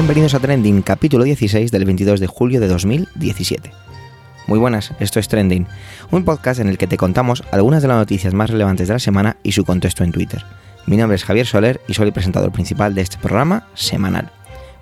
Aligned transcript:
Bienvenidos 0.00 0.32
a 0.32 0.40
Trending, 0.40 0.80
capítulo 0.80 1.24
16 1.24 1.70
del 1.70 1.84
22 1.84 2.20
de 2.20 2.26
julio 2.26 2.58
de 2.58 2.68
2017. 2.68 3.70
Muy 4.46 4.58
buenas, 4.58 4.94
esto 4.98 5.20
es 5.20 5.28
Trending, 5.28 5.66
un 6.10 6.24
podcast 6.24 6.58
en 6.58 6.68
el 6.68 6.78
que 6.78 6.86
te 6.86 6.96
contamos 6.96 7.44
algunas 7.52 7.82
de 7.82 7.88
las 7.88 7.98
noticias 7.98 8.32
más 8.32 8.48
relevantes 8.48 8.88
de 8.88 8.94
la 8.94 8.98
semana 8.98 9.36
y 9.42 9.52
su 9.52 9.66
contexto 9.66 10.02
en 10.02 10.12
Twitter. 10.12 10.42
Mi 10.86 10.96
nombre 10.96 11.16
es 11.16 11.24
Javier 11.24 11.46
Soler 11.46 11.82
y 11.86 11.92
soy 11.92 12.06
el 12.06 12.14
presentador 12.14 12.50
principal 12.50 12.94
de 12.94 13.02
este 13.02 13.18
programa 13.18 13.68
semanal. 13.74 14.32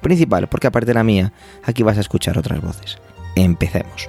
Principal 0.03 0.47
porque 0.47 0.69
aparte 0.69 0.87
de 0.87 0.95
la 0.95 1.03
mía, 1.03 1.33
aquí 1.65 1.83
vas 1.83 1.99
a 1.99 2.03
escuchar 2.03 2.39
otras 2.39 2.61
voces. 2.61 2.99
Empecemos. 3.35 4.09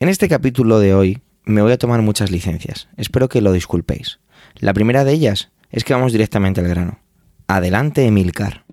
En 0.00 0.10
este 0.10 0.28
capítulo 0.28 0.80
de 0.80 0.92
hoy 0.92 1.22
me 1.46 1.62
voy 1.62 1.72
a 1.72 1.78
tomar 1.78 2.02
muchas 2.02 2.30
licencias, 2.30 2.90
espero 2.98 3.30
que 3.30 3.40
lo 3.40 3.52
disculpéis. 3.52 4.20
La 4.56 4.74
primera 4.74 5.04
de 5.04 5.12
ellas 5.12 5.51
es 5.72 5.84
que 5.84 5.94
vamos 5.94 6.12
directamente 6.12 6.60
al 6.60 6.68
grano. 6.68 6.98
Adelante, 7.48 8.06
Emilcar. 8.06 8.64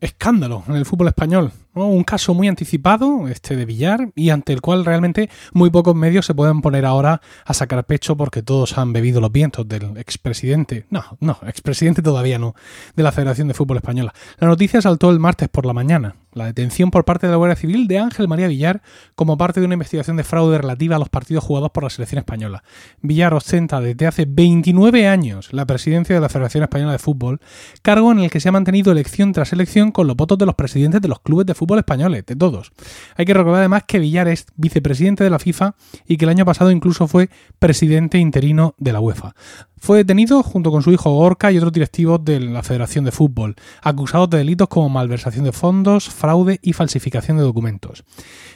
escándalo 0.00 0.62
en 0.68 0.76
el 0.76 0.84
fútbol 0.84 1.08
español. 1.08 1.52
Un 1.86 2.04
caso 2.04 2.34
muy 2.34 2.48
anticipado, 2.48 3.28
este 3.28 3.56
de 3.56 3.64
Villar, 3.64 4.10
y 4.14 4.30
ante 4.30 4.52
el 4.52 4.60
cual 4.60 4.84
realmente 4.84 5.30
muy 5.52 5.70
pocos 5.70 5.94
medios 5.94 6.26
se 6.26 6.34
pueden 6.34 6.60
poner 6.60 6.84
ahora 6.84 7.20
a 7.44 7.54
sacar 7.54 7.84
pecho 7.84 8.16
porque 8.16 8.42
todos 8.42 8.78
han 8.78 8.92
bebido 8.92 9.20
los 9.20 9.30
vientos 9.30 9.68
del 9.68 9.96
expresidente. 9.96 10.86
No, 10.90 11.04
no, 11.20 11.38
expresidente 11.46 12.02
todavía 12.02 12.38
no, 12.38 12.54
de 12.96 13.02
la 13.02 13.12
Federación 13.12 13.48
de 13.48 13.54
Fútbol 13.54 13.76
Española. 13.76 14.12
La 14.38 14.48
noticia 14.48 14.82
saltó 14.82 15.10
el 15.10 15.20
martes 15.20 15.48
por 15.48 15.66
la 15.66 15.72
mañana. 15.72 16.16
La 16.32 16.44
detención 16.44 16.90
por 16.90 17.04
parte 17.04 17.26
de 17.26 17.32
la 17.32 17.36
Guardia 17.36 17.56
Civil 17.56 17.88
de 17.88 17.98
Ángel 17.98 18.28
María 18.28 18.48
Villar 18.48 18.82
como 19.14 19.38
parte 19.38 19.60
de 19.60 19.66
una 19.66 19.74
investigación 19.74 20.16
de 20.16 20.24
fraude 20.24 20.58
relativa 20.58 20.96
a 20.96 20.98
los 20.98 21.08
partidos 21.08 21.42
jugados 21.42 21.70
por 21.70 21.84
la 21.84 21.90
selección 21.90 22.18
española. 22.18 22.62
Villar 23.00 23.34
ostenta 23.34 23.80
desde 23.80 24.06
hace 24.06 24.26
29 24.28 25.08
años 25.08 25.52
la 25.52 25.66
presidencia 25.66 26.14
de 26.14 26.20
la 26.20 26.28
Federación 26.28 26.62
Española 26.62 26.92
de 26.92 26.98
Fútbol, 26.98 27.40
cargo 27.82 28.12
en 28.12 28.20
el 28.20 28.30
que 28.30 28.40
se 28.40 28.48
ha 28.48 28.52
mantenido 28.52 28.92
elección 28.92 29.32
tras 29.32 29.52
elección 29.52 29.90
con 29.90 30.06
los 30.06 30.16
votos 30.16 30.38
de 30.38 30.46
los 30.46 30.54
presidentes 30.54 31.00
de 31.00 31.08
los 31.08 31.20
clubes 31.20 31.46
de 31.46 31.54
fútbol 31.54 31.67
españoles, 31.76 32.24
de 32.24 32.36
todos. 32.36 32.72
Hay 33.16 33.26
que 33.26 33.34
recordar 33.34 33.60
además 33.60 33.82
que 33.86 33.98
Villar 33.98 34.28
es 34.28 34.46
vicepresidente 34.56 35.24
de 35.24 35.30
la 35.30 35.38
FIFA 35.38 35.74
y 36.06 36.16
que 36.16 36.24
el 36.24 36.30
año 36.30 36.44
pasado 36.44 36.70
incluso 36.70 37.08
fue 37.08 37.28
presidente 37.58 38.18
interino 38.18 38.74
de 38.78 38.92
la 38.92 39.00
UEFA. 39.00 39.34
Fue 39.80 39.98
detenido 39.98 40.42
junto 40.42 40.70
con 40.70 40.82
su 40.82 40.90
hijo 40.92 41.10
Gorka 41.10 41.52
y 41.52 41.58
otros 41.58 41.72
directivos 41.72 42.24
de 42.24 42.40
la 42.40 42.62
Federación 42.62 43.04
de 43.04 43.12
Fútbol, 43.12 43.54
acusados 43.82 44.28
de 44.30 44.38
delitos 44.38 44.68
como 44.68 44.88
malversación 44.88 45.44
de 45.44 45.52
fondos, 45.52 46.08
fraude 46.08 46.58
y 46.62 46.72
falsificación 46.72 47.36
de 47.36 47.44
documentos. 47.44 48.04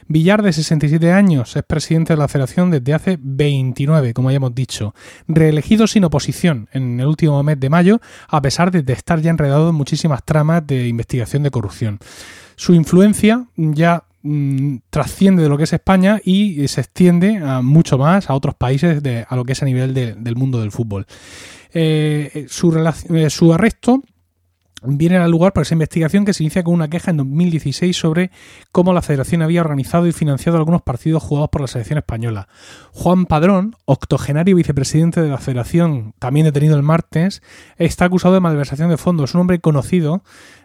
Villar, 0.08 0.42
de 0.42 0.52
67 0.52 1.12
años, 1.12 1.54
es 1.56 1.62
presidente 1.62 2.12
de 2.12 2.16
la 2.16 2.28
Federación 2.28 2.70
desde 2.70 2.94
hace 2.94 3.18
29, 3.20 4.14
como 4.14 4.30
ya 4.30 4.36
hemos 4.36 4.54
dicho, 4.54 4.94
reelegido 5.28 5.86
sin 5.86 6.04
oposición 6.04 6.68
en 6.72 6.98
el 6.98 7.06
último 7.06 7.40
mes 7.42 7.58
de 7.60 7.70
mayo, 7.70 8.00
a 8.28 8.42
pesar 8.42 8.70
de 8.70 8.92
estar 8.92 9.20
ya 9.20 9.30
enredado 9.30 9.70
en 9.70 9.74
muchísimas 9.76 10.24
tramas 10.24 10.66
de 10.66 10.88
investigación 10.88 11.44
de 11.44 11.50
corrupción. 11.50 11.98
Su 12.62 12.74
influencia 12.74 13.46
ya 13.56 14.04
Mm, 14.24 14.76
trasciende 14.88 15.42
de 15.42 15.48
lo 15.48 15.58
que 15.58 15.64
es 15.64 15.72
España 15.72 16.20
y 16.24 16.68
se 16.68 16.80
extiende 16.80 17.38
a 17.38 17.60
mucho 17.60 17.98
más 17.98 18.30
a 18.30 18.34
otros 18.34 18.54
países 18.54 19.02
de, 19.02 19.26
a 19.28 19.34
lo 19.34 19.44
que 19.44 19.52
es 19.52 19.62
a 19.62 19.66
nivel 19.66 19.94
del 19.94 20.36
mundo 20.36 20.60
del 20.60 20.70
fútbol. 20.70 21.06
Eh, 21.74 22.46
su, 22.48 22.72
eh, 23.10 23.30
su 23.30 23.52
arresto 23.52 24.02
viene 24.84 25.16
al 25.16 25.30
lugar 25.30 25.52
por 25.52 25.62
esa 25.62 25.74
investigación 25.74 26.24
que 26.24 26.32
se 26.32 26.42
inicia 26.42 26.62
con 26.62 26.74
una 26.74 26.88
queja 26.88 27.10
en 27.10 27.16
2016 27.18 27.96
sobre 27.96 28.30
cómo 28.70 28.92
la 28.92 29.02
federación 29.02 29.42
había 29.42 29.60
organizado 29.60 30.06
y 30.06 30.12
financiado 30.12 30.58
algunos 30.58 30.82
partidos 30.82 31.22
jugados 31.22 31.50
por 31.50 31.60
la 31.60 31.66
selección 31.66 31.98
española. 31.98 32.48
Juan 32.92 33.26
Padrón, 33.26 33.76
octogenario 33.84 34.56
vicepresidente 34.56 35.20
de 35.20 35.28
la 35.28 35.38
federación, 35.38 36.14
también 36.18 36.44
detenido 36.44 36.76
el 36.76 36.82
martes, 36.82 37.42
está 37.76 38.06
acusado 38.06 38.34
de 38.34 38.40
malversación 38.40 38.90
de 38.90 38.96
fondos, 38.96 39.34
un 39.34 39.42
hombre 39.42 39.60
conocido 39.60 40.22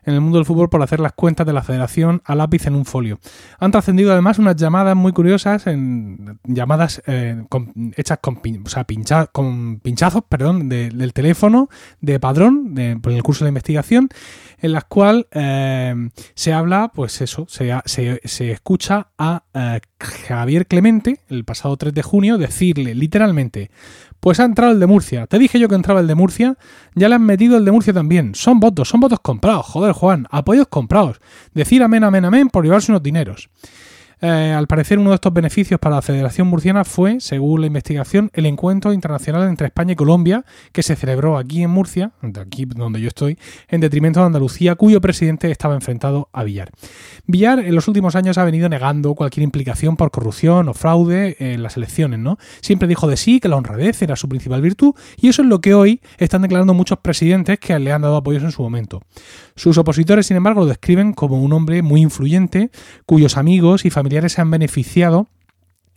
en 0.08 0.14
el 0.14 0.22
mundo 0.22 0.38
del 0.38 0.46
fútbol 0.46 0.70
por 0.70 0.82
hacer 0.82 1.02
las 1.02 1.12
cuentas 1.12 1.46
de 1.46 1.54
la 1.54 1.62
federación 1.62 2.22
a 2.26 2.34
lápiz 2.34 2.66
en 2.66 2.76
un 2.76 2.86
folio. 2.86 3.20
Han 3.60 3.72
trascendido 3.72 4.14
además 4.14 4.40
unas 4.40 4.56
llamadas 4.56 4.96
muy 4.96 5.12
curiosas, 5.12 5.68
en 5.68 6.40
llamadas 6.46 7.04
eh, 7.06 7.44
hechas 7.96 8.20
con, 8.20 8.42
con 9.32 9.80
pinchazos 9.82 10.24
perdón, 10.28 10.70
del 10.70 11.14
teléfono 11.14 11.70
de 12.00 12.20
Padrón 12.20 12.74
por 13.02 13.12
el 13.12 13.22
curso 13.22 13.44
de 13.44 13.50
investigación, 13.50 14.10
en 14.60 14.72
las 14.72 14.86
cuales 14.86 15.26
eh, 15.32 16.10
se 16.34 16.54
habla, 16.54 16.92
pues 16.94 17.22
eso, 17.22 17.46
se, 17.50 17.74
se, 17.86 18.52
escucha 18.52 19.10
a 19.18 19.44
eh, 19.54 19.82
Javier 20.00 20.68
Clemente 20.68 21.20
el 21.28 21.44
pasado 21.44 21.76
3 21.76 21.94
de 21.94 22.02
junio 22.02 22.38
decirle 22.38 22.96
literalmente 22.96 23.72
pues 24.20 24.40
ha 24.40 24.46
entrado 24.46 24.72
el 24.72 24.80
de 24.80 24.88
Murcia. 24.88 25.28
Te 25.28 25.40
dije 25.40 25.60
yo 25.60 25.70
que 25.70 25.76
entraba 25.76 26.00
el 26.00 26.08
de 26.08 26.16
Murcia. 26.16 26.58
Ya 26.96 27.10
le 27.10 27.16
han 27.16 27.24
metido 27.24 27.58
el 27.58 27.66
de 27.66 27.72
Murcia 27.72 27.94
también. 27.94 28.36
Son 28.36 28.60
votos, 28.60 28.90
son 28.90 29.00
votos 29.00 29.20
comprados. 29.20 29.66
Joder, 29.66 29.94
Juan. 29.94 30.28
Apoyos 30.32 30.68
comprados. 30.68 31.20
Decir 31.54 31.84
amén, 31.84 32.04
amén, 32.04 32.26
amén 32.26 32.50
por 32.50 32.64
llevarse 32.64 32.92
unos 32.92 33.04
dineros. 33.04 33.50
Eh, 34.20 34.54
al 34.58 34.66
parecer, 34.66 34.98
uno 34.98 35.12
de 35.12 35.16
estos 35.16 35.32
beneficios 35.32 35.80
para 35.80 35.96
la 35.96 36.02
Federación 36.02 36.48
Murciana 36.48 36.84
fue, 36.84 37.20
según 37.20 37.62
la 37.62 37.68
investigación, 37.68 38.32
el 38.34 38.48
encuentro 38.48 38.92
internacional 38.94 39.48
entre 39.48 39.68
España 39.68 39.94
y 39.94 39.96
Colombia, 39.96 40.44
que 40.72 40.82
se 40.82 40.96
celebró 40.96 41.38
aquí 41.38 41.62
en 41.62 41.70
Murcia, 41.70 42.12
aquí 42.40 42.66
donde 42.66 43.00
yo 43.00 43.10
estoy, 43.10 43.38
en 43.68 43.80
detrimento 43.80 44.20
de 44.20 44.26
Andalucía, 44.26 44.76
cuyo 44.76 45.02
presidente 45.02 45.52
estaba 45.52 45.76
enfrentado 45.76 46.30
a 46.34 46.44
Villar. 46.44 46.72
Villar 47.28 47.60
en 47.60 47.76
los 47.76 47.88
últimos 47.88 48.16
años 48.16 48.40
ha 48.40 48.44
venido 48.44 48.70
negando 48.70 49.14
cualquier 49.14 49.44
implicación 49.44 49.98
por 49.98 50.10
corrupción 50.10 50.68
o 50.68 50.74
fraude 50.74 51.36
en 51.40 51.62
las 51.62 51.78
elecciones, 51.78 52.20
¿no? 52.20 52.40
Siempre 52.62 52.88
dijo 52.88 53.08
de 53.08 53.18
sí 53.18 53.40
que 53.40 53.50
la 53.50 53.56
honradez 53.56 54.02
era 54.02 54.16
su 54.16 54.28
principal 54.28 54.62
virtud, 54.62 54.96
y 55.18 55.28
eso 55.28 55.44
es 55.44 55.48
lo 55.48 55.62
que 55.62 55.76
hoy 55.76 56.02
están 56.18 56.42
declarando 56.42 56.74
muchos 56.74 56.98
presidentes 57.00 57.60
que 57.60 57.78
le 57.78 57.92
han 57.92 58.02
dado 58.02 58.16
apoyos 58.18 58.44
en 58.44 58.52
su 58.52 58.64
momento. 58.64 59.04
Sus 59.56 59.78
opositores, 59.78 60.26
sin 60.26 60.38
embargo, 60.38 60.62
lo 60.62 60.68
describen 60.68 61.14
como 61.14 61.40
un 61.40 61.54
hombre 61.54 61.84
muy 61.84 62.02
influyente, 62.02 62.72
cuyos 63.06 63.38
amigos 63.38 63.86
y 63.86 63.92
familiares 63.92 64.07
familiares 64.08 64.32
se 64.32 64.42
han 64.42 64.50
beneficiado 64.50 65.28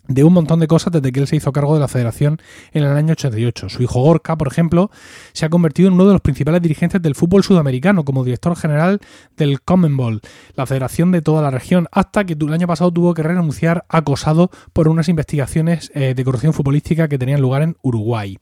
de 0.08 0.24
un 0.24 0.32
montón 0.32 0.58
de 0.58 0.66
cosas 0.66 0.92
desde 0.92 1.12
que 1.12 1.20
él 1.20 1.28
se 1.28 1.36
hizo 1.36 1.52
cargo 1.52 1.74
de 1.74 1.80
la 1.80 1.86
federación 1.86 2.40
en 2.72 2.82
el 2.82 2.96
año 2.96 3.12
88. 3.12 3.68
Su 3.68 3.84
hijo 3.84 4.02
Gorka, 4.02 4.36
por 4.36 4.48
ejemplo, 4.48 4.90
se 5.32 5.46
ha 5.46 5.48
convertido 5.48 5.86
en 5.86 5.94
uno 5.94 6.06
de 6.06 6.14
los 6.14 6.20
principales 6.20 6.60
dirigentes 6.60 7.00
del 7.00 7.14
fútbol 7.14 7.44
sudamericano 7.44 8.04
como 8.04 8.24
director 8.24 8.56
general 8.56 8.98
del 9.36 9.60
Commonwealth, 9.60 10.26
la 10.56 10.66
federación 10.66 11.12
de 11.12 11.22
toda 11.22 11.40
la 11.40 11.52
región, 11.52 11.86
hasta 11.92 12.24
que 12.24 12.32
el 12.32 12.52
año 12.52 12.66
pasado 12.66 12.90
tuvo 12.90 13.14
que 13.14 13.22
renunciar 13.22 13.84
acosado 13.88 14.50
por 14.72 14.88
unas 14.88 15.08
investigaciones 15.08 15.92
eh, 15.94 16.14
de 16.16 16.24
corrupción 16.24 16.52
futbolística 16.52 17.06
que 17.06 17.18
tenían 17.18 17.40
lugar 17.40 17.62
en 17.62 17.76
Uruguay. 17.80 18.38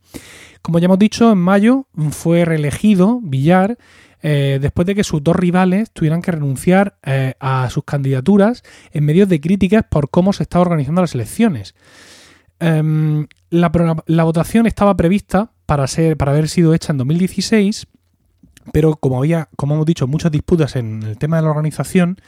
Como 0.63 0.79
ya 0.79 0.87
hemos 0.87 0.99
dicho, 0.99 1.33
en 1.33 1.39
mayo 1.39 1.87
fue 2.11 2.45
reelegido 2.45 3.21
Villar 3.23 3.79
eh, 4.21 4.59
después 4.61 4.87
de 4.87 4.95
que 4.95 5.05
sus 5.05 5.23
dos 5.23 5.37
rivales 5.37 5.91
tuvieran 5.93 6.23
que 6.23 6.33
renunciar 6.33 6.99
eh, 7.05 7.35
a 7.39 7.71
sus 7.71 7.85
candidaturas 7.85 8.65
en 8.93 9.05
medio 9.05 9.27
de 9.27 9.41
críticas 9.41 9.85
por 9.89 10.11
cómo 10.11 10.33
se 10.33 10.43
estaban 10.43 10.67
organizando 10.67 11.01
las 11.01 11.15
elecciones. 11.15 11.75
Em, 12.61 13.29
la, 13.51 13.71
la, 14.07 14.25
votación 14.25 14.67
estaba 14.67 14.97
prevista 14.97 15.53
para, 15.67 15.87
ser, 15.87 16.17
para 16.17 16.33
haber 16.33 16.49
sido 16.49 16.75
hecha 16.75 16.93
en 16.93 16.99
2016 16.99 17.87
pero 18.73 18.97
como 18.97 19.19
había, 19.19 19.49
como 19.57 19.75
hemos 19.75 19.87
dicho, 19.87 20.07
muchas 20.07 20.33
disputas 20.33 20.77
en 20.77 21.03
el 21.03 21.19
tema 21.19 21.37
de 21.37 21.43
la 21.43 21.51
organización, 21.51 22.21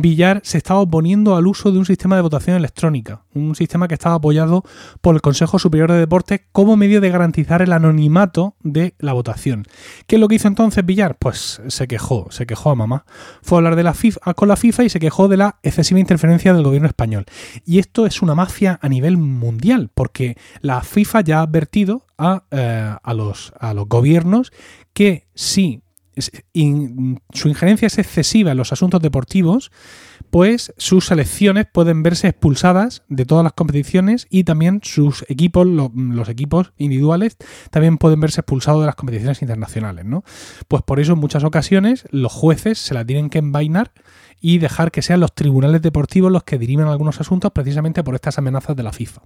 Villar 0.00 0.40
se 0.44 0.58
estaba 0.58 0.80
oponiendo 0.80 1.36
al 1.36 1.46
uso 1.46 1.72
de 1.72 1.78
un 1.78 1.84
sistema 1.84 2.16
de 2.16 2.22
votación 2.22 2.56
electrónica, 2.56 3.22
un 3.34 3.54
sistema 3.54 3.88
que 3.88 3.94
estaba 3.94 4.16
apoyado 4.16 4.62
por 5.00 5.14
el 5.14 5.20
Consejo 5.20 5.58
Superior 5.58 5.90
de 5.90 5.98
Deportes 5.98 6.42
como 6.52 6.76
medio 6.76 7.00
de 7.00 7.10
garantizar 7.10 7.62
el 7.62 7.72
anonimato 7.72 8.54
de 8.62 8.94
la 8.98 9.12
votación. 9.12 9.64
¿Qué 10.06 10.16
es 10.16 10.20
lo 10.20 10.28
que 10.28 10.36
hizo 10.36 10.48
entonces 10.48 10.84
Villar? 10.84 11.16
Pues 11.18 11.60
se 11.66 11.86
quejó, 11.88 12.26
se 12.30 12.46
quejó 12.46 12.70
a 12.70 12.74
mamá. 12.74 13.04
Fue 13.42 13.56
a 13.56 13.58
hablar 13.58 13.76
de 13.76 13.82
la 13.82 13.94
FIFA, 13.94 14.34
con 14.34 14.48
la 14.48 14.56
FIFA 14.56 14.84
y 14.84 14.88
se 14.88 15.00
quejó 15.00 15.28
de 15.28 15.36
la 15.36 15.58
excesiva 15.62 16.00
interferencia 16.00 16.52
del 16.52 16.64
gobierno 16.64 16.88
español. 16.88 17.26
Y 17.64 17.78
esto 17.78 18.06
es 18.06 18.22
una 18.22 18.34
mafia 18.34 18.78
a 18.80 18.88
nivel 18.88 19.16
mundial, 19.16 19.90
porque 19.94 20.36
la 20.60 20.82
FIFA 20.82 21.20
ya 21.22 21.38
ha 21.38 21.42
advertido 21.42 22.06
a, 22.16 22.44
eh, 22.50 22.94
los 23.14 23.52
gobiernos 23.88 24.52
que 24.92 25.26
si 25.34 25.82
su 26.18 27.48
injerencia 27.48 27.86
es 27.86 27.98
excesiva 27.98 28.52
en 28.52 28.56
los 28.56 28.72
asuntos 28.72 29.00
deportivos, 29.00 29.70
pues 30.30 30.72
sus 30.76 31.06
selecciones 31.06 31.66
pueden 31.72 32.02
verse 32.02 32.28
expulsadas 32.28 33.02
de 33.08 33.24
todas 33.24 33.44
las 33.44 33.52
competiciones 33.54 34.26
y 34.30 34.44
también 34.44 34.80
sus 34.82 35.24
equipos, 35.28 35.66
los 35.66 36.28
equipos 36.28 36.72
individuales, 36.76 37.36
también 37.70 37.98
pueden 37.98 38.20
verse 38.20 38.40
expulsados 38.40 38.80
de 38.80 38.86
las 38.86 38.96
competiciones 38.96 39.42
internacionales, 39.42 40.04
¿no? 40.04 40.24
Pues 40.68 40.82
por 40.82 41.00
eso 41.00 41.14
en 41.14 41.18
muchas 41.18 41.44
ocasiones 41.44 42.04
los 42.10 42.32
jueces 42.32 42.78
se 42.78 42.94
la 42.94 43.04
tienen 43.04 43.30
que 43.30 43.38
envainar 43.38 43.92
y 44.40 44.58
dejar 44.58 44.90
que 44.90 45.02
sean 45.02 45.20
los 45.20 45.34
tribunales 45.34 45.82
deportivos 45.82 46.30
los 46.30 46.44
que 46.44 46.58
diriman 46.58 46.88
algunos 46.88 47.20
asuntos 47.20 47.52
precisamente 47.52 48.02
por 48.04 48.14
estas 48.14 48.38
amenazas 48.38 48.76
de 48.76 48.82
la 48.82 48.92
FIFA. 48.92 49.22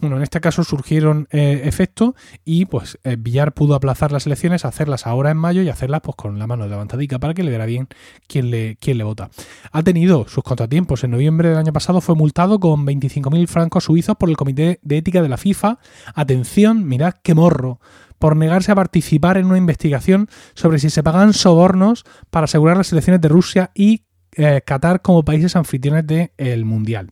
Bueno, 0.00 0.16
en 0.16 0.22
este 0.22 0.40
caso 0.40 0.64
surgieron 0.64 1.28
eh, 1.30 1.62
efectos 1.64 2.14
y 2.44 2.66
pues 2.66 2.98
eh, 3.04 3.16
Villar 3.18 3.52
pudo 3.52 3.74
aplazar 3.74 4.12
las 4.12 4.26
elecciones, 4.26 4.64
hacerlas 4.64 5.06
ahora 5.06 5.30
en 5.30 5.36
mayo 5.36 5.62
y 5.62 5.68
hacerlas 5.68 6.00
pues 6.02 6.16
con 6.16 6.38
la 6.38 6.46
mano 6.46 6.66
levantadica 6.66 7.18
para 7.18 7.34
que 7.34 7.42
le 7.42 7.50
verá 7.50 7.66
bien 7.66 7.88
quién 8.26 8.50
le, 8.50 8.76
quién 8.80 8.98
le 8.98 9.04
vota. 9.04 9.30
Ha 9.72 9.82
tenido 9.82 10.26
sus 10.28 10.44
contratiempos. 10.44 11.04
En 11.04 11.10
noviembre 11.10 11.48
del 11.48 11.58
año 11.58 11.72
pasado 11.72 12.00
fue 12.00 12.14
multado 12.14 12.60
con 12.60 12.86
25.000 12.86 13.46
francos 13.46 13.84
suizos 13.84 14.16
por 14.16 14.28
el 14.28 14.36
Comité 14.36 14.80
de 14.82 14.98
Ética 14.98 15.22
de 15.22 15.28
la 15.28 15.36
FIFA. 15.36 15.78
Atención, 16.14 16.86
mirad 16.86 17.14
qué 17.22 17.34
morro 17.34 17.80
por 18.18 18.36
negarse 18.36 18.72
a 18.72 18.74
participar 18.74 19.36
en 19.36 19.46
una 19.46 19.58
investigación 19.58 20.28
sobre 20.54 20.78
si 20.78 20.90
se 20.90 21.02
pagan 21.02 21.32
sobornos 21.32 22.04
para 22.30 22.44
asegurar 22.44 22.76
las 22.76 22.92
elecciones 22.92 23.20
de 23.20 23.28
Rusia 23.28 23.70
y 23.74 24.04
eh, 24.36 24.60
Qatar 24.64 25.02
como 25.02 25.24
países 25.24 25.56
anfitriones 25.56 26.06
del 26.06 26.64
Mundial. 26.64 27.10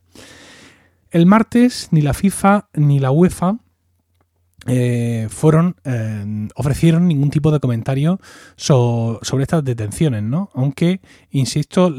El 1.11 1.27
martes 1.27 1.89
ni 1.91 2.01
la 2.01 2.15
FIFA 2.15 2.69
ni 2.75 2.99
la 2.99 3.11
UEFA 3.11 3.59
eh, 4.67 5.29
fueron 5.31 5.77
eh, 5.85 6.49
ofrecieron 6.55 7.07
ningún 7.07 7.31
tipo 7.31 7.51
de 7.51 7.61
comentario 7.61 8.19
sobre 8.57 9.43
estas 9.43 9.65
detenciones, 9.65 10.23
¿no? 10.23 10.51
Aunque, 10.55 11.01
insisto, 11.31 11.93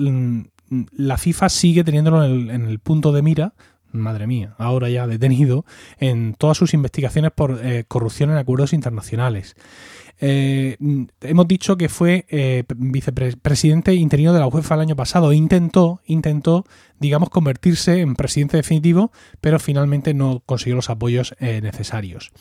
la 0.92 1.18
FIFA 1.18 1.50
sigue 1.50 1.84
teniéndolo 1.84 2.24
en 2.26 2.66
el 2.66 2.80
punto 2.80 3.12
de 3.12 3.22
mira 3.22 3.54
madre 4.00 4.28
mía, 4.28 4.56
ahora 4.58 4.90
ya 4.90 5.08
detenido 5.08 5.66
en 6.00 6.34
todas 6.34 6.58
sus 6.58 6.74
investigaciones 6.74 7.32
por 7.32 7.60
eh, 7.64 7.86
corrupción 7.88 8.32
en 8.32 8.38
acuerdos 8.38 8.74
internacionales. 8.74 9.56
Eh, 10.22 10.78
hemos 11.22 11.48
dicho 11.48 11.76
que 11.76 11.90
fue 11.90 12.26
eh, 12.30 12.64
vicepresidente 12.76 13.94
interino 13.94 14.34
de 14.34 14.40
la 14.40 14.48
UEFA 14.48 14.76
el 14.76 14.82
año 14.82 14.96
pasado. 14.96 15.34
Intentó, 15.34 16.02
intentó, 16.06 16.66
digamos, 17.00 17.30
convertirse 17.30 18.00
en 18.00 18.16
presidente 18.16 18.58
definitivo, 18.58 19.12
pero 19.42 19.60
finalmente 19.60 20.14
no 20.14 20.42
consiguió 20.46 20.76
los 20.76 20.90
apoyos 20.90 21.36
necesarios. 21.40 22.32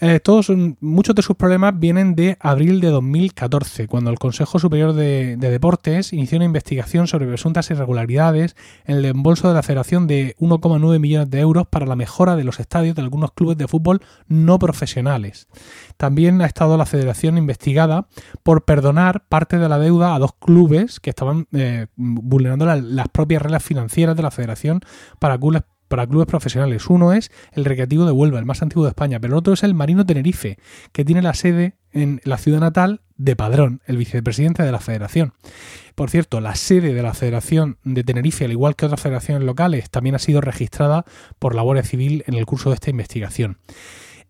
Eh, 0.00 0.20
todos, 0.20 0.52
muchos 0.80 1.16
de 1.16 1.22
sus 1.22 1.34
problemas 1.34 1.78
vienen 1.78 2.14
de 2.14 2.36
abril 2.38 2.80
de 2.80 2.88
2014, 2.88 3.88
cuando 3.88 4.10
el 4.10 4.18
Consejo 4.18 4.60
Superior 4.60 4.92
de, 4.92 5.36
Deportes 5.36 6.12
inició 6.12 6.36
una 6.36 6.44
investigación 6.44 7.08
sobre 7.08 7.26
presuntas 7.26 7.68
irregularidades 7.70 8.54
en 8.84 8.98
el 8.98 9.04
embolso 9.06 9.48
de 9.48 9.54
la 9.54 9.64
Federación 9.64 10.06
de 10.06 10.36
1,9 10.38 11.00
millones 11.00 11.30
de 11.30 11.40
euros 11.40 11.66
para 11.66 11.84
la 11.84 11.96
mejora 11.96 12.36
de 12.36 12.44
los 12.44 12.60
estadios 12.60 12.94
de 12.94 13.02
algunos 13.02 13.32
clubes 13.32 13.58
de 13.58 13.66
fútbol 13.66 14.00
no 14.28 14.60
profesionales. 14.60 15.48
También 15.96 16.40
ha 16.42 16.46
estado 16.46 16.76
la 16.76 16.86
Federación 16.86 17.36
investigada 17.36 18.06
por 18.44 18.64
perdonar 18.64 19.24
parte 19.28 19.58
de 19.58 19.68
la 19.68 19.80
deuda 19.80 20.14
a 20.14 20.20
dos 20.20 20.32
clubes 20.38 21.00
que 21.00 21.10
estaban 21.10 21.48
eh, 21.52 21.86
vulnerando 21.96 22.66
las 22.66 23.08
propias 23.08 23.42
reglas 23.42 23.64
financieras 23.64 24.16
de 24.16 24.22
la 24.22 24.30
Federación 24.30 24.80
para 25.18 25.38
clubes 25.38 25.64
para 25.88 26.06
clubes 26.06 26.26
profesionales. 26.26 26.88
Uno 26.88 27.12
es 27.12 27.30
el 27.52 27.64
Recreativo 27.64 28.04
de 28.04 28.12
Huelva, 28.12 28.38
el 28.38 28.44
más 28.44 28.62
antiguo 28.62 28.84
de 28.84 28.90
España, 28.90 29.18
pero 29.18 29.34
el 29.34 29.38
otro 29.38 29.54
es 29.54 29.62
el 29.62 29.74
Marino 29.74 30.06
Tenerife, 30.06 30.58
que 30.92 31.04
tiene 31.04 31.22
la 31.22 31.34
sede 31.34 31.76
en 31.92 32.20
la 32.24 32.38
ciudad 32.38 32.60
natal 32.60 33.00
de 33.16 33.34
Padrón, 33.34 33.80
el 33.86 33.96
vicepresidente 33.96 34.62
de 34.62 34.72
la 34.72 34.80
federación. 34.80 35.32
Por 35.94 36.10
cierto, 36.10 36.40
la 36.40 36.54
sede 36.54 36.94
de 36.94 37.02
la 37.02 37.14
Federación 37.14 37.78
de 37.82 38.04
Tenerife, 38.04 38.44
al 38.44 38.52
igual 38.52 38.76
que 38.76 38.86
otras 38.86 39.00
federaciones 39.00 39.42
locales, 39.42 39.90
también 39.90 40.14
ha 40.14 40.20
sido 40.20 40.40
registrada 40.40 41.04
por 41.38 41.54
la 41.54 41.62
Guardia 41.62 41.82
Civil 41.82 42.22
en 42.26 42.34
el 42.34 42.46
curso 42.46 42.70
de 42.70 42.74
esta 42.74 42.90
investigación. 42.90 43.58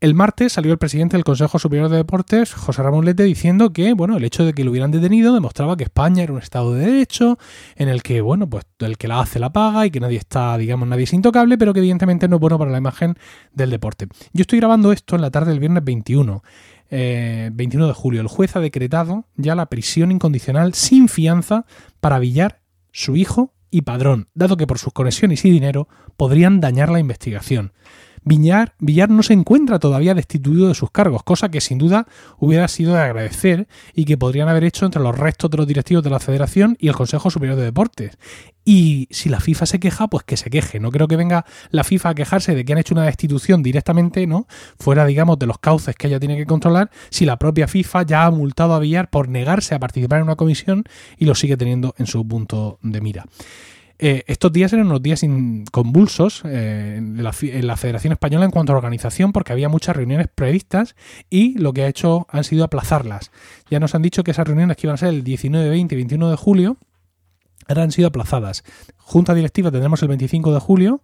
El 0.00 0.14
martes 0.14 0.52
salió 0.52 0.70
el 0.70 0.78
presidente 0.78 1.16
del 1.16 1.24
Consejo 1.24 1.58
Superior 1.58 1.88
de 1.88 1.96
Deportes, 1.96 2.54
José 2.54 2.84
Ramón 2.84 3.04
Lete, 3.04 3.24
diciendo 3.24 3.72
que, 3.72 3.94
bueno, 3.94 4.16
el 4.16 4.22
hecho 4.22 4.44
de 4.44 4.52
que 4.52 4.62
lo 4.62 4.70
hubieran 4.70 4.92
detenido 4.92 5.34
demostraba 5.34 5.76
que 5.76 5.82
España 5.82 6.22
era 6.22 6.32
un 6.32 6.38
Estado 6.38 6.72
de 6.72 6.86
Derecho, 6.86 7.36
en 7.74 7.88
el 7.88 8.04
que, 8.04 8.20
bueno, 8.20 8.48
pues 8.48 8.64
el 8.78 8.96
que 8.96 9.08
la 9.08 9.18
hace 9.18 9.40
la 9.40 9.52
paga 9.52 9.86
y 9.86 9.90
que 9.90 9.98
nadie 9.98 10.18
está, 10.18 10.56
digamos, 10.56 10.86
nadie 10.86 11.02
es 11.02 11.12
intocable, 11.12 11.58
pero 11.58 11.74
que 11.74 11.80
evidentemente 11.80 12.28
no 12.28 12.36
es 12.36 12.40
bueno 12.40 12.60
para 12.60 12.70
la 12.70 12.78
imagen 12.78 13.16
del 13.52 13.70
deporte. 13.70 14.06
Yo 14.32 14.42
estoy 14.42 14.60
grabando 14.60 14.92
esto 14.92 15.16
en 15.16 15.22
la 15.22 15.32
tarde 15.32 15.50
del 15.50 15.58
viernes 15.58 15.82
21. 15.82 16.44
21 16.90 17.84
eh, 17.84 17.88
de 17.88 17.92
julio. 17.92 18.20
El 18.20 18.28
juez 18.28 18.54
ha 18.54 18.60
decretado 18.60 19.24
ya 19.34 19.56
la 19.56 19.66
prisión 19.66 20.12
incondicional 20.12 20.74
sin 20.74 21.08
fianza 21.08 21.66
para 21.98 22.20
Villar, 22.20 22.60
su 22.92 23.16
hijo 23.16 23.52
y 23.70 23.82
padrón, 23.82 24.28
dado 24.34 24.56
que 24.56 24.66
por 24.68 24.78
sus 24.78 24.92
conexiones 24.92 25.44
y 25.44 25.50
dinero 25.50 25.88
podrían 26.16 26.60
dañar 26.60 26.88
la 26.88 27.00
investigación. 27.00 27.72
Villar, 28.24 28.74
Villar 28.78 29.10
no 29.10 29.22
se 29.22 29.32
encuentra 29.32 29.78
todavía 29.78 30.14
destituido 30.14 30.68
de 30.68 30.74
sus 30.74 30.90
cargos, 30.90 31.22
cosa 31.22 31.50
que 31.50 31.60
sin 31.60 31.78
duda 31.78 32.06
hubiera 32.38 32.68
sido 32.68 32.94
de 32.94 33.00
agradecer 33.00 33.68
y 33.94 34.04
que 34.04 34.18
podrían 34.18 34.48
haber 34.48 34.64
hecho 34.64 34.86
entre 34.86 35.02
los 35.02 35.16
restos 35.16 35.50
de 35.50 35.56
los 35.58 35.66
directivos 35.66 36.04
de 36.04 36.10
la 36.10 36.20
Federación 36.20 36.76
y 36.78 36.88
el 36.88 36.94
Consejo 36.94 37.30
Superior 37.30 37.56
de 37.56 37.64
Deportes. 37.64 38.18
Y 38.64 39.08
si 39.10 39.30
la 39.30 39.40
FIFA 39.40 39.64
se 39.64 39.80
queja, 39.80 40.08
pues 40.08 40.24
que 40.24 40.36
se 40.36 40.50
queje. 40.50 40.78
No 40.78 40.90
creo 40.90 41.08
que 41.08 41.16
venga 41.16 41.46
la 41.70 41.84
FIFA 41.84 42.10
a 42.10 42.14
quejarse 42.14 42.54
de 42.54 42.66
que 42.66 42.72
han 42.74 42.78
hecho 42.78 42.92
una 42.92 43.04
destitución 43.04 43.62
directamente, 43.62 44.26
¿no? 44.26 44.46
Fuera, 44.78 45.06
digamos, 45.06 45.38
de 45.38 45.46
los 45.46 45.58
cauces 45.58 45.94
que 45.94 46.06
ella 46.08 46.20
tiene 46.20 46.36
que 46.36 46.44
controlar, 46.44 46.90
si 47.08 47.24
la 47.24 47.38
propia 47.38 47.66
FIFA 47.66 48.02
ya 48.02 48.26
ha 48.26 48.30
multado 48.30 48.74
a 48.74 48.78
Villar 48.78 49.08
por 49.08 49.28
negarse 49.30 49.74
a 49.74 49.78
participar 49.78 50.18
en 50.18 50.24
una 50.24 50.36
comisión 50.36 50.84
y 51.16 51.24
lo 51.24 51.34
sigue 51.34 51.56
teniendo 51.56 51.94
en 51.96 52.06
su 52.06 52.28
punto 52.28 52.78
de 52.82 53.00
mira. 53.00 53.24
Eh, 54.00 54.22
estos 54.28 54.52
días 54.52 54.72
eran 54.72 54.86
unos 54.86 55.02
días 55.02 55.22
convulsos 55.72 56.42
eh, 56.44 56.94
en, 56.98 57.22
la, 57.22 57.32
Federación 57.32 58.12
Española 58.12 58.44
en 58.44 58.52
cuanto 58.52 58.72
a 58.72 58.76
organización 58.76 59.32
porque 59.32 59.52
había 59.52 59.68
muchas 59.68 59.96
reuniones 59.96 60.28
previstas 60.32 60.94
y 61.30 61.58
lo 61.58 61.72
que 61.72 61.82
ha 61.82 61.88
hecho 61.88 62.26
han 62.30 62.44
sido 62.44 62.64
aplazarlas. 62.64 63.32
Ya 63.70 63.80
nos 63.80 63.94
han 63.94 64.02
dicho 64.02 64.22
que 64.22 64.30
esas 64.30 64.46
reuniones 64.46 64.76
que 64.76 64.86
iban 64.86 64.94
a 64.94 64.98
ser 64.98 65.08
el 65.08 65.24
19, 65.24 65.68
20 65.68 65.94
y 65.94 65.96
21 65.96 66.30
de 66.30 66.36
julio 66.36 66.76
han 67.66 67.92
sido 67.92 68.08
aplazadas. 68.08 68.64
Junta 68.96 69.34
directiva 69.34 69.70
tendremos 69.70 70.00
el 70.02 70.08
25 70.08 70.54
de 70.54 70.60
julio, 70.60 71.02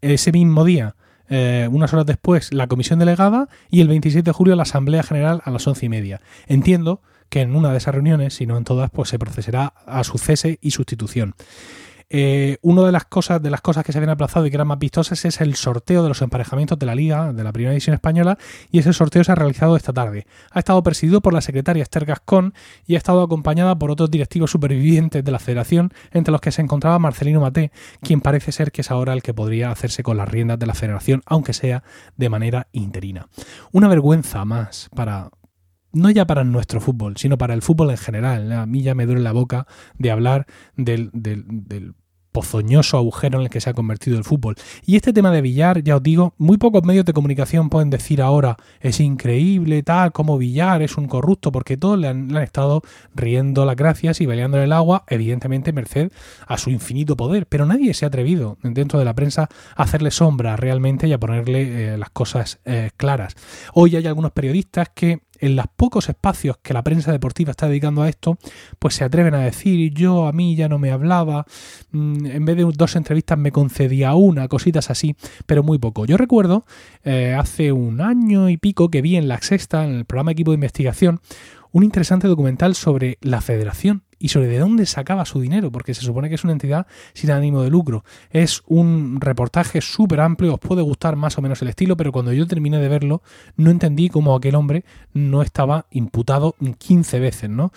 ese 0.00 0.32
mismo 0.32 0.64
día 0.64 0.96
eh, 1.28 1.68
unas 1.70 1.92
horas 1.92 2.04
después 2.04 2.52
la 2.52 2.66
comisión 2.66 2.98
delegada 2.98 3.48
y 3.70 3.80
el 3.80 3.88
27 3.88 4.24
de 4.24 4.32
julio 4.32 4.56
la 4.56 4.64
Asamblea 4.64 5.02
General 5.02 5.40
a 5.44 5.50
las 5.50 5.66
once 5.66 5.86
y 5.86 5.88
media. 5.88 6.20
Entiendo 6.46 7.00
que 7.28 7.40
en 7.40 7.56
una 7.56 7.70
de 7.70 7.78
esas 7.78 7.94
reuniones, 7.94 8.34
si 8.34 8.46
no 8.46 8.56
en 8.58 8.64
todas, 8.64 8.90
pues 8.90 9.08
se 9.08 9.18
procesará 9.18 9.72
a 9.86 10.04
su 10.04 10.18
cese 10.18 10.58
y 10.60 10.72
sustitución. 10.72 11.34
Eh, 12.10 12.58
una 12.62 12.82
de 12.82 12.92
las 12.92 13.04
cosas 13.06 13.42
de 13.42 13.50
las 13.50 13.60
cosas 13.60 13.84
que 13.84 13.92
se 13.92 13.98
habían 13.98 14.10
aplazado 14.10 14.46
y 14.46 14.50
que 14.50 14.56
eran 14.56 14.68
más 14.68 14.78
vistosas 14.78 15.24
es 15.24 15.40
el 15.40 15.54
sorteo 15.54 16.02
de 16.02 16.08
los 16.08 16.22
emparejamientos 16.22 16.78
de 16.78 16.86
la 16.86 16.94
Liga, 16.94 17.32
de 17.32 17.44
la 17.44 17.52
Primera 17.52 17.72
División 17.72 17.94
Española, 17.94 18.38
y 18.70 18.78
ese 18.78 18.92
sorteo 18.92 19.24
se 19.24 19.32
ha 19.32 19.34
realizado 19.34 19.76
esta 19.76 19.92
tarde. 19.92 20.26
Ha 20.50 20.58
estado 20.58 20.82
presidido 20.82 21.20
por 21.20 21.32
la 21.32 21.40
secretaria 21.40 21.82
Esther 21.82 22.04
Gascón 22.04 22.54
y 22.86 22.94
ha 22.94 22.98
estado 22.98 23.22
acompañada 23.22 23.78
por 23.78 23.90
otros 23.90 24.10
directivos 24.10 24.50
supervivientes 24.50 25.24
de 25.24 25.32
la 25.32 25.38
Federación, 25.38 25.92
entre 26.12 26.32
los 26.32 26.40
que 26.40 26.52
se 26.52 26.62
encontraba 26.62 26.98
Marcelino 26.98 27.40
Maté, 27.40 27.72
quien 28.00 28.20
parece 28.20 28.52
ser 28.52 28.72
que 28.72 28.82
es 28.82 28.90
ahora 28.90 29.12
el 29.12 29.22
que 29.22 29.34
podría 29.34 29.70
hacerse 29.70 30.02
con 30.02 30.16
las 30.16 30.28
riendas 30.28 30.58
de 30.58 30.66
la 30.66 30.74
Federación, 30.74 31.22
aunque 31.26 31.52
sea 31.52 31.82
de 32.16 32.28
manera 32.28 32.68
interina. 32.72 33.28
Una 33.72 33.88
vergüenza 33.88 34.44
más 34.44 34.88
para 34.94 35.30
no 35.94 36.10
ya 36.10 36.26
para 36.26 36.44
nuestro 36.44 36.80
fútbol, 36.80 37.16
sino 37.16 37.38
para 37.38 37.54
el 37.54 37.62
fútbol 37.62 37.90
en 37.90 37.96
general. 37.96 38.52
A 38.52 38.66
mí 38.66 38.82
ya 38.82 38.94
me 38.94 39.06
duele 39.06 39.22
la 39.22 39.32
boca 39.32 39.66
de 39.96 40.10
hablar 40.10 40.46
del, 40.76 41.10
del, 41.12 41.94
pozoñoso 42.34 42.96
agujero 42.96 43.38
en 43.38 43.44
el 43.44 43.50
que 43.50 43.60
se 43.60 43.70
ha 43.70 43.74
convertido 43.74 44.18
el 44.18 44.24
fútbol. 44.24 44.56
Y 44.84 44.96
este 44.96 45.12
tema 45.12 45.30
de 45.30 45.40
Villar, 45.40 45.84
ya 45.84 45.96
os 45.96 46.02
digo, 46.02 46.34
muy 46.36 46.58
pocos 46.58 46.82
medios 46.82 47.04
de 47.04 47.12
comunicación 47.12 47.70
pueden 47.70 47.90
decir 47.90 48.20
ahora 48.20 48.56
es 48.80 48.98
increíble, 48.98 49.84
tal, 49.84 50.10
como 50.10 50.36
Villar 50.36 50.82
es 50.82 50.96
un 50.96 51.06
corrupto, 51.06 51.52
porque 51.52 51.76
todos 51.76 51.96
le 51.96 52.08
han, 52.08 52.36
estado 52.38 52.82
riendo 53.14 53.64
las 53.64 53.76
gracias 53.76 54.20
y 54.20 54.24
en 54.24 54.54
el 54.54 54.72
agua, 54.72 55.04
evidentemente 55.06 55.72
merced 55.72 56.10
a 56.48 56.58
su 56.58 56.70
infinito 56.70 57.16
poder. 57.16 57.46
Pero 57.46 57.66
nadie 57.66 57.94
se 57.94 58.04
ha 58.04 58.08
atrevido 58.08 58.58
dentro 58.64 58.98
de 58.98 59.04
la 59.04 59.14
prensa 59.14 59.48
a 59.76 59.82
hacerle 59.84 60.10
sombra 60.10 60.56
realmente 60.56 61.06
y 61.06 61.12
a 61.12 61.18
ponerle 61.18 61.94
eh, 61.94 61.98
las 61.98 62.10
cosas 62.10 62.58
eh, 62.64 62.90
claras. 62.96 63.36
Hoy 63.74 63.94
hay 63.94 64.08
algunos 64.08 64.32
periodistas 64.32 64.88
que 64.92 65.20
en 65.40 65.56
los 65.56 65.66
pocos 65.74 66.08
espacios 66.08 66.58
que 66.62 66.74
la 66.74 66.82
prensa 66.82 67.12
deportiva 67.12 67.50
está 67.50 67.68
dedicando 67.68 68.02
a 68.02 68.08
esto, 68.08 68.38
pues 68.78 68.94
se 68.94 69.04
atreven 69.04 69.34
a 69.34 69.40
decir, 69.40 69.92
yo 69.92 70.26
a 70.26 70.32
mí 70.32 70.56
ya 70.56 70.68
no 70.68 70.78
me 70.78 70.90
hablaba, 70.90 71.46
mm, 71.92 72.26
en 72.26 72.44
vez 72.44 72.56
de 72.56 72.64
dos 72.74 72.96
entrevistas 72.96 73.38
me 73.38 73.52
concedía 73.52 74.14
una, 74.14 74.48
cositas 74.48 74.90
así, 74.90 75.16
pero 75.46 75.62
muy 75.62 75.78
poco. 75.78 76.06
Yo 76.06 76.16
recuerdo 76.16 76.66
eh, 77.02 77.34
hace 77.38 77.72
un 77.72 78.00
año 78.00 78.48
y 78.48 78.56
pico 78.56 78.90
que 78.90 79.02
vi 79.02 79.16
en 79.16 79.28
La 79.28 79.40
Sexta, 79.40 79.84
en 79.84 79.94
el 79.94 80.04
programa 80.04 80.32
Equipo 80.32 80.50
de 80.50 80.56
Investigación, 80.56 81.20
un 81.72 81.82
interesante 81.82 82.28
documental 82.28 82.74
sobre 82.74 83.18
la 83.20 83.40
federación 83.40 84.04
y 84.24 84.28
sobre 84.30 84.48
de 84.48 84.58
dónde 84.58 84.86
sacaba 84.86 85.26
su 85.26 85.38
dinero, 85.38 85.70
porque 85.70 85.92
se 85.92 86.00
supone 86.00 86.30
que 86.30 86.36
es 86.36 86.44
una 86.44 86.54
entidad 86.54 86.86
sin 87.12 87.30
ánimo 87.30 87.60
de 87.60 87.68
lucro. 87.68 88.06
Es 88.30 88.62
un 88.66 89.20
reportaje 89.20 89.82
súper 89.82 90.20
amplio, 90.20 90.54
os 90.54 90.60
puede 90.60 90.80
gustar 90.80 91.14
más 91.14 91.36
o 91.36 91.42
menos 91.42 91.60
el 91.60 91.68
estilo, 91.68 91.94
pero 91.94 92.10
cuando 92.10 92.32
yo 92.32 92.46
terminé 92.46 92.78
de 92.78 92.88
verlo, 92.88 93.20
no 93.58 93.70
entendí 93.70 94.08
cómo 94.08 94.34
aquel 94.34 94.54
hombre 94.54 94.82
no 95.12 95.42
estaba 95.42 95.84
imputado 95.90 96.54
15 96.78 97.20
veces, 97.20 97.50
¿no? 97.50 97.70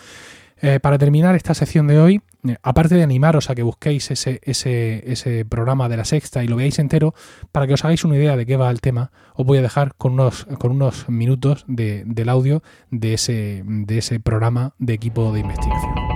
Eh, 0.62 0.80
para 0.80 0.98
terminar 0.98 1.36
esta 1.36 1.54
sección 1.54 1.86
de 1.86 2.00
hoy, 2.00 2.22
eh, 2.48 2.56
aparte 2.64 2.96
de 2.96 3.04
animaros 3.04 3.50
a 3.50 3.56
que 3.56 3.62
busquéis 3.62 4.10
ese, 4.10 4.40
ese, 4.42 5.04
ese, 5.12 5.44
programa 5.44 5.90
de 5.90 5.98
la 5.98 6.06
sexta 6.06 6.46
y 6.46 6.48
lo 6.48 6.56
veáis 6.56 6.80
entero, 6.80 7.14
para 7.52 7.68
que 7.68 7.74
os 7.74 7.84
hagáis 7.84 8.06
una 8.06 8.16
idea 8.16 8.38
de 8.38 8.46
qué 8.46 8.56
va 8.56 8.72
el 8.72 8.80
tema, 8.80 9.12
os 9.36 9.46
voy 9.46 9.58
a 9.58 9.62
dejar 9.62 9.96
con 9.96 10.14
unos, 10.14 10.46
con 10.60 10.72
unos 10.72 11.10
minutos 11.10 11.66
de, 11.68 12.04
del 12.06 12.30
audio 12.30 12.64
de 12.90 13.16
ese, 13.16 13.64
de 13.66 13.98
ese 13.98 14.22
programa 14.22 14.74
de 14.80 14.94
equipo 14.94 15.34
de 15.34 15.42
investigación 15.42 16.07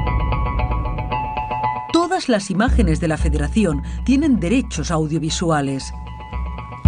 Las 2.28 2.52
imágenes 2.52 3.00
de 3.00 3.08
la 3.08 3.18
federación 3.18 3.84
tienen 4.04 4.40
derechos 4.40 4.92
audiovisuales. 4.92 5.94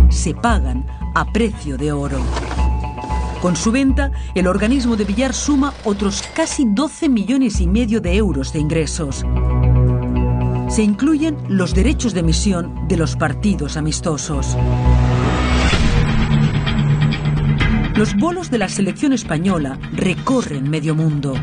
Se 0.09 0.33
pagan 0.33 0.85
a 1.15 1.25
precio 1.31 1.77
de 1.77 1.91
oro. 1.91 2.19
Con 3.41 3.55
su 3.55 3.71
venta, 3.71 4.11
el 4.35 4.47
organismo 4.47 4.95
de 4.95 5.05
billar 5.05 5.33
suma 5.33 5.73
otros 5.83 6.23
casi 6.35 6.65
12 6.65 7.09
millones 7.09 7.59
y 7.59 7.67
medio 7.67 7.99
de 7.99 8.15
euros 8.15 8.53
de 8.53 8.59
ingresos. 8.59 9.25
Se 10.69 10.83
incluyen 10.83 11.37
los 11.49 11.73
derechos 11.73 12.13
de 12.13 12.21
emisión 12.21 12.87
de 12.87 12.97
los 12.97 13.15
partidos 13.15 13.75
amistosos. 13.75 14.55
Los 17.95 18.15
bolos 18.15 18.49
de 18.49 18.57
la 18.57 18.69
selección 18.69 19.13
española 19.13 19.77
recorren 19.93 20.69
medio 20.69 20.95
mundo. 20.95 21.35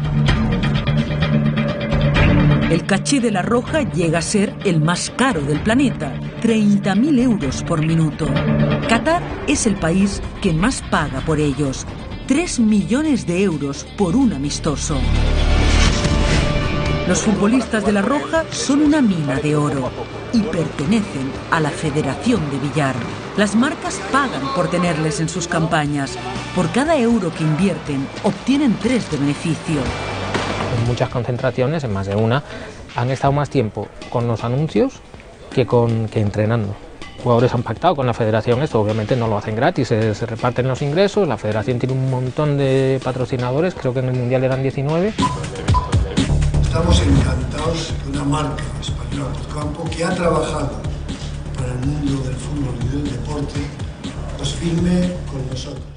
El 2.71 2.87
caché 2.87 3.19
de 3.19 3.33
la 3.33 3.43
Roja 3.43 3.83
llega 3.83 4.21
a 4.21 4.23
ser 4.23 4.55
el 4.65 4.81
más 4.81 5.11
caro 5.11 5.41
del 5.41 5.61
planeta, 5.61 6.15
30.000 6.41 7.19
euros 7.19 7.65
por 7.65 7.85
minuto. 7.85 8.27
Qatar 8.89 9.25
es 9.49 9.67
el 9.67 9.75
país 9.75 10.23
que 10.41 10.53
más 10.53 10.81
paga 10.89 11.19
por 11.23 11.41
ellos, 11.41 11.85
3 12.29 12.61
millones 12.61 13.27
de 13.27 13.43
euros 13.43 13.85
por 13.99 14.15
un 14.15 14.33
amistoso. 14.35 15.00
Los 17.09 17.23
futbolistas 17.23 17.85
de 17.85 17.91
la 17.91 18.03
Roja 18.03 18.45
son 18.53 18.83
una 18.83 19.03
mina 19.03 19.41
de 19.41 19.57
oro 19.57 19.91
y 20.33 20.39
pertenecen 20.39 21.29
a 21.50 21.59
la 21.59 21.71
Federación 21.71 22.41
de 22.53 22.69
Billar. 22.69 22.95
Las 23.37 23.57
marcas 23.57 24.00
pagan 24.12 24.43
por 24.55 24.71
tenerles 24.71 25.19
en 25.19 25.29
sus 25.29 25.49
campañas. 25.49 26.17
Por 26.55 26.71
cada 26.71 26.97
euro 26.97 27.35
que 27.35 27.43
invierten, 27.43 28.07
obtienen 28.23 28.77
tres 28.81 29.11
de 29.11 29.17
beneficio. 29.17 29.81
Muchas 30.90 31.09
concentraciones, 31.09 31.85
en 31.85 31.92
más 31.92 32.09
de 32.09 32.16
una, 32.16 32.42
han 32.97 33.11
estado 33.11 33.32
más 33.32 33.49
tiempo 33.49 33.87
con 34.11 34.26
los 34.26 34.42
anuncios 34.42 34.94
que, 35.52 35.64
con, 35.64 36.09
que 36.09 36.18
entrenando. 36.18 36.75
Jugadores 37.23 37.54
han 37.54 37.62
pactado 37.62 37.94
con 37.94 38.06
la 38.06 38.12
federación 38.12 38.61
esto, 38.61 38.80
obviamente 38.80 39.14
no 39.14 39.28
lo 39.28 39.38
hacen 39.38 39.54
gratis, 39.54 39.87
se, 39.87 40.26
reparten 40.26 40.66
los 40.66 40.82
ingresos, 40.82 41.28
la 41.28 41.38
federación 41.38 41.78
tiene 41.78 41.94
un 41.94 42.11
montón 42.11 42.59
de 42.59 43.00
patrocinadores, 43.04 43.76
creo 43.76 43.94
que 43.94 44.00
en 44.00 44.09
el 44.09 44.16
Mundial 44.16 44.42
eran 44.42 44.64
19. 44.64 45.12
Estamos 46.61 47.00
encantados 47.02 47.94
de 48.04 48.11
una 48.11 48.25
marca 48.25 48.64
española 48.80 49.30
Campo 49.54 49.85
que 49.97 50.04
ha 50.04 50.11
trabajado 50.11 50.73
para 51.56 51.73
el 51.73 51.87
mundo 51.87 52.20
del 52.25 52.35
fútbol 52.35 52.75
y 52.82 52.97
del 52.97 53.12
deporte, 53.12 53.61
nos 54.40 54.54
firme 54.54 55.12
con 55.30 55.47
nosotros. 55.49 55.89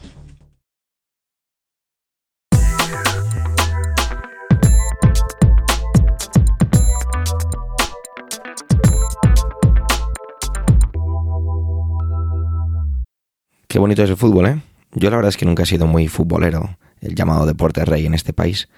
Qué 13.73 13.79
bonito 13.79 14.03
es 14.03 14.09
el 14.11 14.17
fútbol, 14.17 14.45
¿eh? 14.45 14.61
Yo 14.91 15.09
la 15.09 15.15
verdad 15.15 15.29
es 15.29 15.37
que 15.37 15.47
nunca 15.47 15.63
he 15.63 15.65
sido 15.65 15.87
muy 15.87 16.07
futbolero, 16.07 16.77
el 17.01 17.15
llamado 17.15 17.47
deporte 17.47 17.83
rey 17.83 18.05
en 18.05 18.13
este 18.13 18.31
país, 18.31 18.69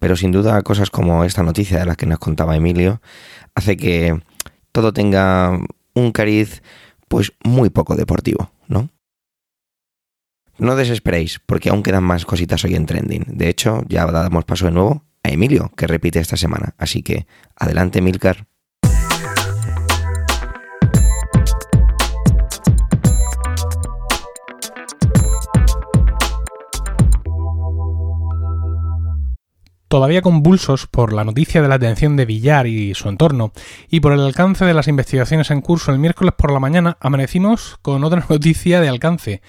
pero 0.00 0.16
sin 0.16 0.32
duda 0.32 0.60
cosas 0.62 0.90
como 0.90 1.22
esta 1.22 1.44
noticia 1.44 1.78
de 1.78 1.86
la 1.86 1.94
que 1.94 2.06
nos 2.06 2.18
contaba 2.18 2.56
Emilio 2.56 3.00
hace 3.54 3.76
que 3.76 4.20
todo 4.72 4.92
tenga 4.92 5.56
un 5.94 6.10
cariz 6.10 6.64
pues 7.06 7.32
muy 7.44 7.70
poco 7.70 7.94
deportivo, 7.94 8.50
¿no? 8.66 8.90
No 10.58 10.74
desesperéis, 10.74 11.38
porque 11.46 11.68
aún 11.68 11.84
quedan 11.84 12.02
más 12.02 12.24
cositas 12.24 12.64
hoy 12.64 12.74
en 12.74 12.86
Trending. 12.86 13.26
De 13.28 13.48
hecho, 13.48 13.84
ya 13.86 14.04
damos 14.06 14.46
paso 14.46 14.64
de 14.64 14.72
nuevo 14.72 15.04
a 15.22 15.28
Emilio, 15.28 15.70
que 15.76 15.86
repite 15.86 16.18
esta 16.18 16.36
semana. 16.36 16.74
Así 16.76 17.04
que, 17.04 17.28
adelante, 17.54 18.02
Milcar. 18.02 18.49
Todavía 29.90 30.22
convulsos 30.22 30.86
por 30.86 31.12
la 31.12 31.24
noticia 31.24 31.60
de 31.60 31.66
la 31.66 31.76
detención 31.76 32.14
de 32.14 32.24
Villar 32.24 32.68
y 32.68 32.94
su 32.94 33.08
entorno, 33.08 33.50
y 33.90 33.98
por 33.98 34.12
el 34.12 34.20
alcance 34.20 34.64
de 34.64 34.72
las 34.72 34.86
investigaciones 34.86 35.50
en 35.50 35.62
curso 35.62 35.90
el 35.90 35.98
miércoles 35.98 36.32
por 36.38 36.52
la 36.52 36.60
mañana, 36.60 36.96
amanecimos 37.00 37.76
con 37.82 38.04
otra 38.04 38.24
noticia 38.30 38.80
de 38.80 38.88
alcance. 38.88 39.42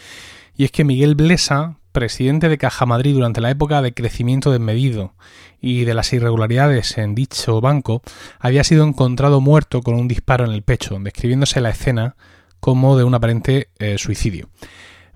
Y 0.57 0.63
es 0.63 0.71
que 0.71 0.83
Miguel 0.83 1.13
Blesa, 1.13 1.75
presidente 1.91 2.49
de 2.49 2.57
Caja 2.57 2.87
Madrid 2.87 3.13
durante 3.13 3.39
la 3.39 3.51
época 3.51 3.83
de 3.83 3.93
crecimiento 3.93 4.51
desmedido 4.51 5.13
y 5.61 5.85
de 5.85 5.93
las 5.93 6.11
irregularidades 6.11 6.97
en 6.97 7.13
dicho 7.13 7.61
banco, 7.61 8.01
había 8.39 8.63
sido 8.63 8.83
encontrado 8.83 9.41
muerto 9.41 9.83
con 9.83 9.93
un 9.93 10.07
disparo 10.07 10.43
en 10.45 10.53
el 10.53 10.63
pecho, 10.63 10.97
describiéndose 10.99 11.61
la 11.61 11.69
escena 11.69 12.15
como 12.59 12.97
de 12.97 13.03
un 13.03 13.13
aparente 13.13 13.69
eh, 13.77 13.99
suicidio. 13.99 14.49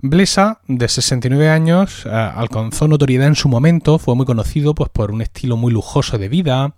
Blesa, 0.02 0.60
de 0.68 0.88
69 0.88 1.48
años, 1.48 2.04
eh, 2.04 2.10
alcanzó 2.10 2.86
notoriedad 2.86 3.28
en 3.28 3.34
su 3.34 3.48
momento, 3.48 3.98
fue 3.98 4.14
muy 4.14 4.26
conocido 4.26 4.74
pues, 4.74 4.90
por 4.90 5.10
un 5.10 5.22
estilo 5.22 5.56
muy 5.56 5.72
lujoso 5.72 6.18
de 6.18 6.28
vida, 6.28 6.74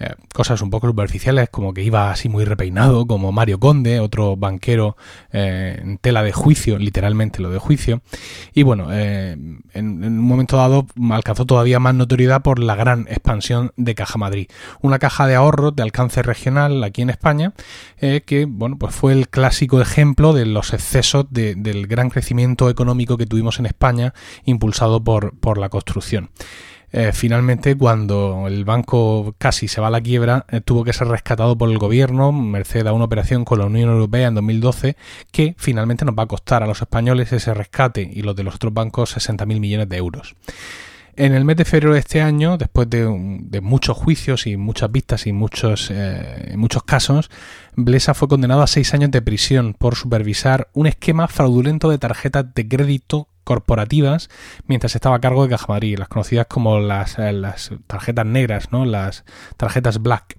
eh, 0.00 0.14
cosas 0.34 0.60
un 0.62 0.70
poco 0.70 0.88
superficiales 0.88 1.48
como 1.48 1.72
que 1.72 1.84
iba 1.84 2.10
así 2.10 2.28
muy 2.28 2.44
repeinado, 2.44 3.06
como 3.06 3.30
Mario 3.30 3.60
Conde, 3.60 4.00
otro 4.00 4.36
banquero 4.36 4.96
eh, 5.32 5.78
en 5.80 5.98
tela 5.98 6.24
de 6.24 6.32
juicio, 6.32 6.76
literalmente 6.78 7.40
lo 7.40 7.50
de 7.50 7.58
juicio, 7.58 8.02
y 8.52 8.64
bueno, 8.64 8.92
en, 8.92 9.62
un 9.74 10.18
momento 10.18 10.56
dado 10.56 10.86
alcanzó 11.10 11.46
todavía 11.46 11.78
más 11.78 11.94
notoriedad 11.94 12.42
por 12.42 12.58
la 12.58 12.74
gran 12.74 13.06
expansión 13.08 13.72
de 13.76 13.94
Caja 13.94 14.18
Madrid, 14.18 14.48
una 14.82 14.98
caja 14.98 15.28
de 15.28 15.36
ahorros 15.36 15.76
de 15.76 15.84
alcance 15.84 16.20
regional 16.22 16.82
aquí 16.82 17.02
en 17.02 17.10
España, 17.10 17.52
que 17.98 18.46
bueno, 18.48 18.76
pues 18.76 18.94
fue 18.94 19.12
el 19.12 19.28
clásico 19.28 19.80
ejemplo 19.80 20.32
de 20.32 20.46
los 20.46 20.72
excesos 20.72 21.26
de, 21.30 21.54
del 21.54 21.86
gran 21.86 22.10
crecimiento 22.10 22.55
económico 22.70 23.16
que 23.16 23.26
tuvimos 23.26 23.58
en 23.58 23.66
España 23.66 24.14
impulsado 24.44 25.02
por, 25.02 25.38
por 25.38 25.58
la 25.58 25.68
construcción. 25.68 26.30
Eh, 26.92 27.10
finalmente, 27.12 27.76
cuando 27.76 28.46
el 28.46 28.64
banco 28.64 29.34
casi 29.38 29.68
se 29.68 29.80
va 29.80 29.88
a 29.88 29.90
la 29.90 30.00
quiebra, 30.00 30.46
eh, 30.48 30.60
tuvo 30.60 30.84
que 30.84 30.92
ser 30.92 31.08
rescatado 31.08 31.58
por 31.58 31.70
el 31.70 31.78
gobierno, 31.78 32.32
merced 32.32 32.86
a 32.86 32.92
una 32.92 33.04
operación 33.04 33.44
con 33.44 33.58
la 33.58 33.66
Unión 33.66 33.90
Europea 33.90 34.28
en 34.28 34.34
2012, 34.34 34.96
que 35.32 35.54
finalmente 35.58 36.04
nos 36.04 36.14
va 36.16 36.22
a 36.22 36.28
costar 36.28 36.62
a 36.62 36.66
los 36.66 36.80
españoles 36.80 37.32
ese 37.32 37.52
rescate 37.54 38.08
y 38.10 38.22
los 38.22 38.36
de 38.36 38.44
los 38.44 38.54
otros 38.54 38.72
bancos 38.72 39.16
60.000 39.16 39.60
millones 39.60 39.88
de 39.88 39.96
euros. 39.96 40.36
En 41.18 41.34
el 41.34 41.46
mes 41.46 41.56
de 41.56 41.64
febrero 41.64 41.94
de 41.94 42.00
este 42.00 42.20
año, 42.20 42.58
después 42.58 42.90
de, 42.90 43.06
muchos 43.62 43.96
juicios 43.96 44.46
y 44.46 44.58
muchas 44.58 44.92
vistas 44.92 45.26
y 45.26 45.32
muchos, 45.32 45.90
eh, 45.90 46.52
muchos 46.56 46.82
casos, 46.82 47.30
Blesa 47.74 48.12
fue 48.12 48.28
condenado 48.28 48.60
a 48.60 48.66
seis 48.66 48.92
años 48.92 49.10
de 49.10 49.22
prisión 49.22 49.72
por 49.72 49.94
supervisar 49.94 50.68
un 50.74 50.86
esquema 50.86 51.26
fraudulento 51.26 51.88
de 51.88 51.96
tarjetas 51.96 52.52
de 52.54 52.68
crédito 52.68 53.28
corporativas 53.44 54.28
mientras 54.66 54.94
estaba 54.94 55.16
a 55.16 55.20
cargo 55.20 55.44
de 55.44 55.50
Caja 55.50 55.66
Madrid, 55.68 55.98
las 55.98 56.08
conocidas 56.08 56.48
como 56.48 56.80
las, 56.80 57.18
eh, 57.18 57.32
las 57.32 57.70
tarjetas 57.86 58.26
negras, 58.26 58.70
¿no? 58.70 58.84
las 58.84 59.24
tarjetas 59.56 60.02
black 60.02 60.36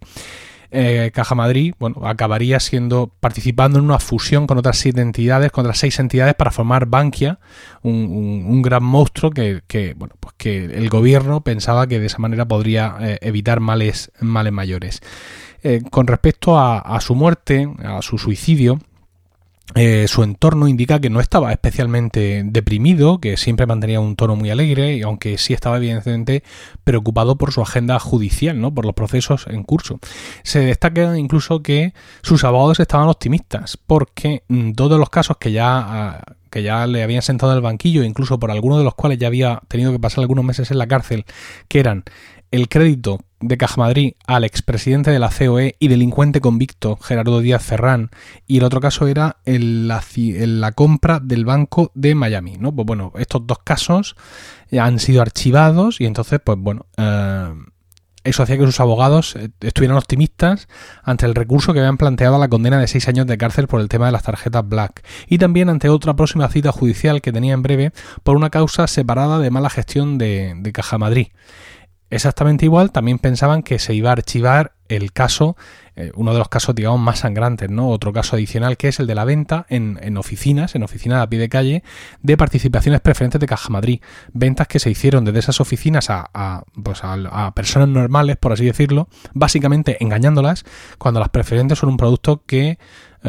eh, 0.71 1.11
Caja 1.13 1.35
Madrid 1.35 1.73
bueno, 1.79 2.05
acabaría 2.05 2.59
siendo 2.59 3.11
participando 3.19 3.79
en 3.79 3.85
una 3.85 3.99
fusión 3.99 4.47
con 4.47 4.57
otras 4.57 4.77
siete 4.77 5.01
entidades, 5.01 5.51
con 5.51 5.65
otras 5.65 5.79
seis 5.79 5.99
entidades 5.99 6.35
para 6.35 6.51
formar 6.51 6.85
Bankia, 6.87 7.39
un, 7.83 8.61
gran 8.61 8.83
monstruo 8.83 9.31
que, 9.31 9.61
que, 9.67 9.93
bueno, 9.95 10.15
pues 10.19 10.35
que 10.37 10.65
el 10.65 10.89
gobierno 10.89 11.41
pensaba 11.41 11.87
que 11.87 11.99
de 11.99 12.07
esa 12.07 12.17
manera 12.17 12.45
podría 12.45 12.97
eh, 12.99 13.17
evitar 13.21 13.59
males, 13.59 14.11
males 14.19 14.53
mayores. 14.53 15.01
Eh, 15.63 15.81
con 15.89 16.07
respecto 16.07 16.57
a, 16.57 16.79
a 16.79 17.01
su 17.01 17.15
muerte, 17.15 17.67
a 17.83 18.01
su 18.01 18.17
suicidio, 18.17 18.79
eh, 19.75 20.07
su 20.07 20.23
entorno 20.23 20.67
indica 20.67 20.99
que 20.99 21.09
no 21.09 21.19
estaba 21.19 21.51
especialmente 21.51 22.43
deprimido, 22.45 23.19
que 23.19 23.37
siempre 23.37 23.65
mantenía 23.65 23.99
un 23.99 24.15
tono 24.15 24.35
muy 24.35 24.49
alegre, 24.49 25.01
aunque 25.03 25.37
sí 25.37 25.53
estaba 25.53 25.77
evidentemente 25.77 26.43
preocupado 26.83 27.37
por 27.37 27.51
su 27.51 27.61
agenda 27.61 27.99
judicial, 27.99 28.59
¿no? 28.59 28.73
por 28.73 28.85
los 28.85 28.95
procesos 28.95 29.45
en 29.47 29.63
curso. 29.63 29.99
Se 30.43 30.59
destaca 30.59 31.17
incluso 31.17 31.61
que 31.61 31.93
sus 32.21 32.43
abogados 32.43 32.79
estaban 32.79 33.09
optimistas, 33.09 33.77
porque 33.77 34.43
todos 34.75 34.99
los 34.99 35.09
casos 35.09 35.37
que 35.37 35.51
ya 35.51 35.77
ah, 35.77 36.21
que 36.49 36.63
ya 36.63 36.87
le 36.87 37.03
habían 37.03 37.21
sentado 37.21 37.51
al 37.51 37.61
banquillo, 37.61 38.03
incluso 38.03 38.39
por 38.39 38.51
algunos 38.51 38.77
de 38.77 38.85
los 38.85 38.95
cuales 38.95 39.19
ya 39.19 39.27
había 39.27 39.61
tenido 39.67 39.91
que 39.91 39.99
pasar 39.99 40.21
algunos 40.21 40.45
meses 40.45 40.71
en 40.71 40.77
la 40.77 40.87
cárcel, 40.87 41.25
que 41.67 41.79
eran 41.79 42.05
el 42.51 42.69
crédito 42.69 43.19
de 43.39 43.57
Caja 43.57 43.75
Madrid 43.77 44.13
al 44.25 44.43
expresidente 44.43 45.11
de 45.11 45.19
la 45.19 45.29
COE 45.29 45.75
y 45.79 45.87
delincuente 45.87 46.41
convicto 46.41 46.97
Gerardo 46.97 47.39
Díaz 47.39 47.63
Ferrán 47.63 48.09
y 48.47 48.57
el 48.57 48.63
otro 48.63 48.81
caso 48.81 49.07
era 49.07 49.37
el, 49.45 49.87
la, 49.87 50.71
compra 50.73 51.19
del 51.19 51.45
banco 51.45 51.91
de 51.93 52.15
Miami, 52.15 52.57
¿no? 52.57 52.73
Pues 52.73 52.85
bueno, 52.85 53.13
estos 53.17 53.45
dos 53.45 53.59
casos 53.63 54.15
han 54.77 54.99
sido 54.99 55.21
archivados 55.21 56.01
y 56.01 56.05
entonces, 56.05 56.39
pues 56.43 56.57
bueno, 56.57 56.85
eh, 56.97 57.53
eso 58.23 58.43
hacía 58.43 58.57
que 58.57 58.65
sus 58.65 58.79
abogados 58.81 59.37
estuvieran 59.61 59.97
optimistas 59.97 60.67
ante 61.03 61.25
el 61.25 61.33
recurso 61.33 61.73
que 61.73 61.79
habían 61.79 61.97
planteado 61.97 62.35
a 62.35 62.39
la 62.39 62.49
condena 62.49 62.77
de 62.79 62.87
seis 62.87 63.07
años 63.07 63.25
de 63.25 63.37
cárcel 63.37 63.67
por 63.67 63.79
el 63.79 63.87
tema 63.87 64.07
de 64.07 64.11
las 64.11 64.23
tarjetas 64.23 64.67
Black 64.67 65.05
y 65.27 65.37
también 65.37 65.69
ante 65.69 65.87
otra 65.87 66.15
próxima 66.15 66.49
cita 66.49 66.73
judicial 66.73 67.21
que 67.21 67.31
tenía 67.31 67.53
en 67.53 67.61
breve 67.61 67.93
por 68.23 68.35
una 68.35 68.49
causa 68.49 68.85
separada 68.87 69.39
de 69.39 69.49
mala 69.49 69.69
gestión 69.69 70.17
de, 70.17 70.55
de 70.57 70.71
Caja 70.73 70.97
Madrid. 70.97 71.27
Exactamente 72.09 72.65
igual, 72.65 72.91
también 72.91 73.19
pensaban 73.19 73.63
que 73.63 73.79
se 73.79 73.93
iba 73.93 74.09
a 74.09 74.13
archivar 74.13 74.73
el 74.87 75.11
caso 75.11 75.57
eh, 75.99 76.11
uno 76.13 76.31
de 76.31 76.37
los 76.37 76.47
casos, 76.47 76.75
digamos, 76.75 76.99
más 76.99 77.19
sangrantes, 77.19 77.71
¿no? 77.71 77.89
Otro 77.89 78.13
caso 78.13 78.35
adicional 78.35 78.77
que 78.77 78.87
es 78.87 78.99
el 78.99 79.07
de 79.07 79.15
la 79.15 79.25
venta 79.25 79.65
en, 79.67 79.99
en 80.03 80.15
oficinas, 80.15 80.75
en 80.75 80.83
oficinas 80.83 81.23
a 81.23 81.27
pie 81.27 81.39
de 81.39 81.49
calle, 81.49 81.83
de 82.21 82.37
participaciones 82.37 83.01
preferentes 83.01 83.41
de 83.41 83.47
Caja 83.47 83.69
Madrid. 83.69 83.99
Ventas 84.31 84.67
que 84.67 84.77
se 84.77 84.91
hicieron 84.91 85.25
desde 85.25 85.39
esas 85.39 85.59
oficinas 85.59 86.11
a, 86.11 86.29
a, 86.35 86.63
pues 86.83 86.99
a, 87.03 87.51
personas 87.55 87.89
normales, 87.89 88.37
por 88.37 88.53
así 88.53 88.63
decirlo, 88.63 89.07
básicamente 89.33 89.97
engañándolas, 89.99 90.65
cuando 90.99 91.19
las 91.19 91.29
preferentes 91.29 91.79
son 91.79 91.89
un 91.89 91.97
producto 91.97 92.43
que 92.45 92.77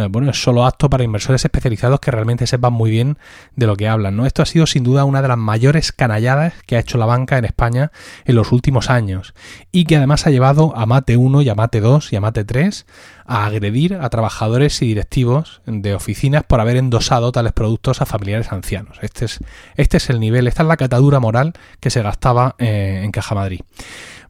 bueno, 0.09 0.31
es 0.31 0.43
solo 0.43 0.65
apto 0.65 0.89
para 0.89 1.05
inversores 1.05 1.45
especializados 1.45 2.01
que 2.01 2.11
realmente 2.11 2.47
sepan 2.47 2.73
muy 2.73 2.91
bien 2.91 3.19
de 3.57 3.67
lo 3.67 3.77
que 3.77 3.89
hablan. 3.89 4.17
¿no? 4.17 4.27
Esto 4.27 4.43
ha 4.43 4.47
sido 4.47 4.67
sin 4.67 4.85
duda 4.85 5.05
una 5.05 5.23
de 5.23 5.29
las 5.29 5.39
mayores 5.39 5.93
canalladas 5.93 6.55
que 6.67 6.77
ha 6.77 6.81
hecho 6.81 6.99
la 6.99 7.07
banca 7.07 7.39
en 7.39 7.45
España 7.45 7.91
en 8.25 8.37
los 8.37 8.53
últimos 8.53 8.91
años 8.91 9.35
y 9.73 9.85
que 9.85 9.97
además 9.97 10.27
ha 10.27 10.31
llevado 10.31 10.77
a 10.77 10.87
Mate 10.87 11.17
1 11.17 11.43
y 11.43 11.49
a 11.49 11.55
Mate 11.55 11.81
2 11.81 12.13
y 12.13 12.17
a 12.17 12.21
Mate 12.21 12.45
3 12.45 12.87
a 13.27 13.47
agredir 13.47 13.95
a 13.95 14.09
trabajadores 14.09 14.81
y 14.83 14.87
directivos 14.87 15.61
de 15.67 15.95
oficinas 15.95 16.45
por 16.45 16.61
haber 16.61 16.77
endosado 16.77 17.31
tales 17.31 17.53
productos 17.53 18.01
a 18.01 18.07
familiares 18.07 18.53
ancianos. 18.53 18.99
Este 19.03 19.27
es, 19.27 19.41
este 19.77 19.99
es 19.99 20.11
el 20.11 20.21
nivel, 20.21 20.47
esta 20.47 20.63
es 20.63 20.69
la 20.69 20.77
catadura 20.77 21.21
moral 21.21 21.53
que 21.81 21.91
se 21.91 22.03
gastaba 22.03 22.55
eh, 22.59 23.03
en 23.05 23.11
Caja 23.13 23.35
Madrid. 23.35 23.61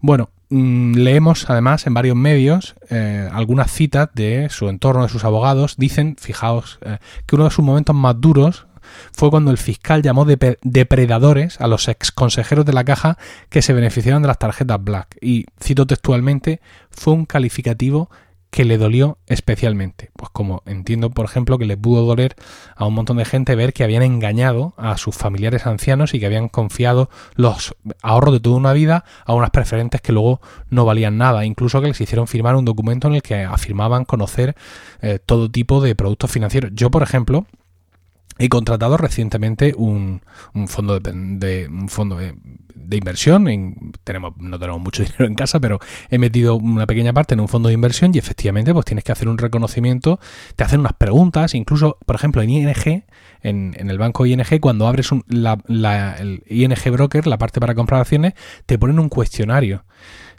Bueno, 0.00 0.30
leemos 0.50 1.48
además 1.50 1.86
en 1.86 1.94
varios 1.94 2.16
medios 2.16 2.74
eh, 2.90 3.28
algunas 3.32 3.70
citas 3.70 4.08
de 4.14 4.48
su 4.50 4.68
entorno, 4.68 5.02
de 5.02 5.08
sus 5.08 5.24
abogados. 5.24 5.76
Dicen, 5.76 6.16
fijaos, 6.18 6.78
eh, 6.82 6.98
que 7.26 7.36
uno 7.36 7.44
de 7.44 7.50
sus 7.50 7.64
momentos 7.64 7.94
más 7.94 8.20
duros 8.20 8.66
fue 9.12 9.30
cuando 9.30 9.50
el 9.50 9.58
fiscal 9.58 10.02
llamó 10.02 10.24
de 10.24 10.58
depredadores 10.62 11.60
a 11.60 11.66
los 11.66 11.88
ex 11.88 12.10
consejeros 12.10 12.64
de 12.64 12.72
la 12.72 12.84
caja 12.84 13.18
que 13.50 13.62
se 13.62 13.72
beneficiaron 13.74 14.22
de 14.22 14.28
las 14.28 14.38
tarjetas 14.38 14.82
Black. 14.82 15.16
Y 15.20 15.46
cito 15.62 15.86
textualmente, 15.86 16.60
fue 16.90 17.12
un 17.12 17.26
calificativo 17.26 18.10
que 18.50 18.64
le 18.64 18.78
dolió 18.78 19.18
especialmente. 19.26 20.10
Pues 20.16 20.30
como 20.30 20.62
entiendo, 20.66 21.10
por 21.10 21.24
ejemplo, 21.24 21.58
que 21.58 21.66
le 21.66 21.76
pudo 21.76 22.04
doler 22.04 22.34
a 22.76 22.86
un 22.86 22.94
montón 22.94 23.18
de 23.18 23.24
gente 23.24 23.54
ver 23.54 23.72
que 23.72 23.84
habían 23.84 24.02
engañado 24.02 24.74
a 24.76 24.96
sus 24.96 25.14
familiares 25.14 25.66
ancianos 25.66 26.14
y 26.14 26.20
que 26.20 26.26
habían 26.26 26.48
confiado 26.48 27.10
los 27.34 27.74
ahorros 28.02 28.34
de 28.34 28.40
toda 28.40 28.56
una 28.56 28.72
vida 28.72 29.04
a 29.24 29.34
unas 29.34 29.50
preferentes 29.50 30.00
que 30.00 30.12
luego 30.12 30.40
no 30.70 30.84
valían 30.84 31.18
nada. 31.18 31.44
Incluso 31.44 31.80
que 31.80 31.88
les 31.88 32.00
hicieron 32.00 32.26
firmar 32.26 32.56
un 32.56 32.64
documento 32.64 33.08
en 33.08 33.14
el 33.14 33.22
que 33.22 33.44
afirmaban 33.44 34.04
conocer 34.04 34.56
eh, 35.02 35.18
todo 35.24 35.50
tipo 35.50 35.80
de 35.80 35.94
productos 35.94 36.30
financieros. 36.30 36.70
Yo, 36.74 36.90
por 36.90 37.02
ejemplo, 37.02 37.46
He 38.38 38.48
contratado 38.48 38.96
recientemente 38.96 39.74
un, 39.76 40.22
un 40.54 40.68
fondo 40.68 41.00
de, 41.00 41.68
un 41.68 41.88
fondo 41.88 42.16
de, 42.16 42.34
inversión. 42.96 43.48
En, 43.48 43.92
tenemos, 44.04 44.36
no 44.38 44.58
tenemos 44.58 44.80
mucho 44.80 45.02
dinero 45.04 45.26
en 45.26 45.34
casa, 45.34 45.60
pero 45.60 45.78
he 46.10 46.18
metido 46.18 46.56
una 46.56 46.86
pequeña 46.86 47.12
parte 47.12 47.34
en 47.34 47.40
un 47.40 47.48
fondo 47.48 47.68
de 47.68 47.74
inversión 47.74 48.12
y 48.14 48.18
efectivamente 48.18 48.72
pues 48.72 48.86
tienes 48.86 49.04
que 49.04 49.12
hacer 49.12 49.28
un 49.28 49.38
reconocimiento, 49.38 50.20
te 50.56 50.64
hacen 50.64 50.80
unas 50.80 50.94
preguntas, 50.94 51.54
incluso, 51.54 51.98
por 52.06 52.16
ejemplo, 52.16 52.42
en 52.42 52.50
ING, 52.50 53.04
en, 53.42 53.74
en 53.76 53.90
el 53.90 53.98
banco 53.98 54.26
ING, 54.26 54.60
cuando 54.60 54.86
abres 54.86 55.12
un, 55.12 55.24
la, 55.28 55.58
el 56.18 56.42
ING 56.48 56.92
Broker, 56.92 57.26
la 57.26 57.38
parte 57.38 57.60
para 57.60 57.74
comprar 57.74 58.00
acciones, 58.00 58.34
te 58.66 58.78
ponen 58.78 58.98
un 58.98 59.08
cuestionario. 59.08 59.84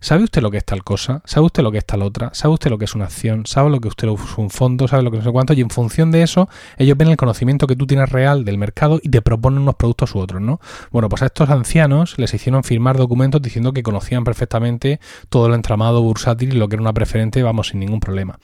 ¿Sabe 0.02 0.24
usted 0.24 0.42
lo 0.42 0.50
que 0.50 0.58
es 0.58 0.66
tal 0.66 0.84
cosa? 0.84 1.22
¿Sabe 1.26 1.48
usted 1.48 1.62
lo 1.62 1.72
que 1.72 1.80
es 1.80 1.86
tal 1.86 2.02
otra? 2.04 2.30
¿Sabe 2.34 2.54
usted 2.54 2.70
lo 2.70 2.78
que 2.78 2.86
es 2.86 2.96
una 2.96 3.06
acción? 3.06 3.46
¿Sabe 3.46 3.70
lo 3.70 3.82
que 3.82 3.90
usted 3.90 4.08
es 4.08 4.38
un 4.38 4.50
fondo? 4.50 4.88
¿Sabe 4.88 5.04
lo 5.04 5.12
que 5.12 5.18
no 5.18 5.24
sé 5.24 5.32
cuánto? 5.32 5.54
Y 5.54 5.60
en 5.60 5.70
función 5.70 6.10
de 6.12 6.24
eso, 6.24 6.48
ellos 6.78 6.98
ven 6.98 7.10
el 7.10 7.18
conocimiento 7.18 7.68
que 7.68 7.76
tú 7.76 7.86
real 7.98 8.46
del 8.46 8.58
mercado 8.58 9.00
y 9.02 9.10
te 9.10 9.22
proponen 9.22 9.62
unos 9.62 9.76
productos 9.76 10.16
u 10.16 10.20
otros, 10.20 10.42
¿no? 10.42 10.60
Bueno, 10.92 11.10
pues 11.10 11.22
a 11.22 11.28
estos 11.28 11.50
ancianos 11.50 12.18
les 12.18 12.34
hicieron 12.34 12.64
firmar 12.64 12.98
documentos 12.98 13.42
diciendo 13.42 13.74
que 13.74 13.84
conocían 13.84 14.24
perfectamente 14.24 15.00
todo 15.30 15.48
el 15.48 15.54
entramado 15.54 16.02
bursátil 16.02 16.54
y 16.54 16.58
lo 16.58 16.68
que 16.68 16.76
era 16.76 16.82
una 16.82 16.94
preferente, 16.94 17.44
vamos, 17.44 17.70
sin 17.70 17.80
ningún 17.80 18.00
problema. 18.00 18.40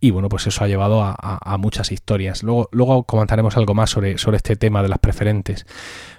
Y 0.00 0.10
bueno, 0.10 0.28
pues 0.28 0.46
eso 0.46 0.62
ha 0.62 0.68
llevado 0.68 1.02
a, 1.02 1.16
a 1.18 1.56
muchas 1.56 1.90
historias. 1.90 2.42
Luego, 2.42 2.68
luego 2.70 3.04
comentaremos 3.04 3.56
algo 3.56 3.74
más 3.74 3.90
sobre, 3.90 4.18
sobre 4.18 4.36
este 4.36 4.56
tema 4.56 4.82
de 4.82 4.88
las 4.88 4.98
preferentes. 4.98 5.66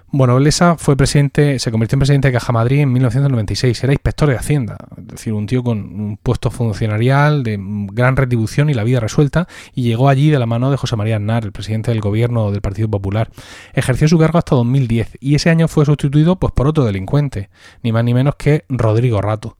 Bueno, 0.09 0.37
Blesa 0.37 0.77
fue 0.77 0.95
presidente, 0.95 1.59
se 1.59 1.69
convirtió 1.69 1.97
en 1.97 1.99
presidente 1.99 2.29
de 2.29 2.33
Caja 2.33 2.53
Madrid 2.53 2.79
en 2.79 2.93
1996. 2.93 3.83
Era 3.83 3.91
inspector 3.91 4.29
de 4.29 4.37
Hacienda, 4.37 4.77
es 4.97 5.05
decir, 5.05 5.33
un 5.33 5.47
tío 5.47 5.63
con 5.63 5.79
un 5.79 6.15
puesto 6.15 6.49
funcionarial 6.49 7.43
de 7.43 7.59
gran 7.91 8.15
retribución 8.15 8.69
y 8.69 8.73
la 8.73 8.85
vida 8.85 9.01
resuelta, 9.01 9.49
y 9.75 9.83
llegó 9.83 10.07
allí 10.07 10.29
de 10.29 10.39
la 10.39 10.45
mano 10.45 10.71
de 10.71 10.77
José 10.77 10.95
María 10.95 11.17
Aznar, 11.17 11.43
el 11.43 11.51
presidente 11.51 11.91
del 11.91 11.99
gobierno 11.99 12.51
del 12.51 12.61
Partido 12.61 12.89
Popular. 12.89 13.29
Ejerció 13.73 14.07
su 14.07 14.17
cargo 14.17 14.37
hasta 14.37 14.55
2010 14.55 15.17
y 15.19 15.35
ese 15.35 15.49
año 15.49 15.67
fue 15.67 15.85
sustituido 15.85 16.37
pues, 16.37 16.53
por 16.53 16.67
otro 16.67 16.85
delincuente, 16.85 17.49
ni 17.83 17.91
más 17.91 18.05
ni 18.05 18.13
menos 18.13 18.35
que 18.35 18.63
Rodrigo 18.69 19.21
Rato 19.21 19.57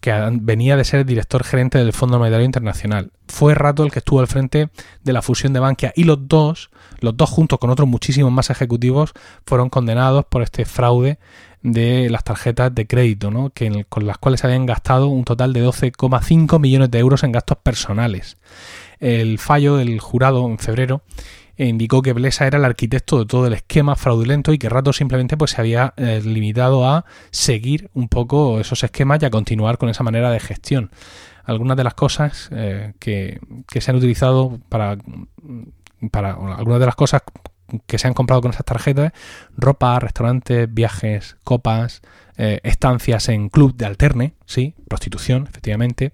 que 0.00 0.12
venía 0.40 0.76
de 0.76 0.84
ser 0.84 1.04
director 1.04 1.44
gerente 1.44 1.78
del 1.78 1.92
Fondo 1.92 2.18
Monetario 2.18 2.44
Internacional. 2.44 3.10
Fue 3.26 3.54
Rato 3.54 3.84
el 3.84 3.90
que 3.90 3.98
estuvo 3.98 4.20
al 4.20 4.26
frente 4.26 4.68
de 5.02 5.12
la 5.12 5.22
fusión 5.22 5.52
de 5.52 5.60
Bankia 5.60 5.92
y 5.96 6.04
los 6.04 6.28
dos, 6.28 6.70
los 7.00 7.16
dos 7.16 7.30
juntos 7.30 7.58
con 7.58 7.70
otros 7.70 7.88
muchísimos 7.88 8.32
más 8.32 8.50
ejecutivos, 8.50 9.12
fueron 9.46 9.70
condenados 9.70 10.24
por 10.26 10.42
este 10.42 10.64
fraude 10.64 11.18
de 11.62 12.08
las 12.10 12.24
tarjetas 12.24 12.74
de 12.74 12.86
crédito, 12.86 13.30
¿no? 13.30 13.50
que, 13.50 13.84
con 13.88 14.06
las 14.06 14.18
cuales 14.18 14.44
habían 14.44 14.66
gastado 14.66 15.08
un 15.08 15.24
total 15.24 15.52
de 15.52 15.66
12,5 15.66 16.60
millones 16.60 16.90
de 16.90 16.98
euros 16.98 17.24
en 17.24 17.32
gastos 17.32 17.58
personales. 17.58 18.36
El 19.00 19.38
fallo 19.38 19.76
del 19.76 20.00
jurado 20.00 20.46
en 20.46 20.58
febrero 20.58 21.02
e 21.58 21.66
indicó 21.66 22.02
que 22.02 22.12
Blesa 22.12 22.46
era 22.46 22.58
el 22.58 22.64
arquitecto 22.64 23.18
de 23.18 23.26
todo 23.26 23.48
el 23.48 23.52
esquema 23.52 23.96
fraudulento 23.96 24.52
y 24.52 24.58
que 24.58 24.68
Rato 24.68 24.92
simplemente 24.92 25.36
pues, 25.36 25.50
se 25.50 25.60
había 25.60 25.92
eh, 25.96 26.22
limitado 26.24 26.88
a 26.88 27.04
seguir 27.32 27.90
un 27.94 28.08
poco 28.08 28.60
esos 28.60 28.84
esquemas 28.84 29.20
y 29.20 29.26
a 29.26 29.30
continuar 29.30 29.76
con 29.76 29.88
esa 29.88 30.04
manera 30.04 30.30
de 30.30 30.38
gestión. 30.38 30.92
Algunas 31.44 31.76
de 31.76 31.82
las 31.82 31.94
cosas 31.94 32.48
eh, 32.52 32.92
que, 33.00 33.40
se 33.80 33.90
han 33.90 33.96
utilizado 33.96 34.60
para, 34.68 34.98
para 36.12 36.30
algunas 36.30 36.78
de 36.78 36.86
las 36.86 36.94
cosas 36.94 37.22
que 37.86 37.98
se 37.98 38.06
han 38.06 38.14
comprado 38.14 38.40
con 38.40 38.52
esas 38.52 38.64
tarjetas, 38.64 39.12
ropa, 39.56 39.98
restaurantes, 39.98 40.72
viajes, 40.72 41.38
copas, 41.42 42.02
eh, 42.36 42.60
estancias 42.62 43.28
en 43.30 43.48
club 43.48 43.74
de 43.74 43.86
alterne, 43.86 44.34
sí, 44.46 44.74
prostitución, 44.88 45.48
efectivamente, 45.48 46.12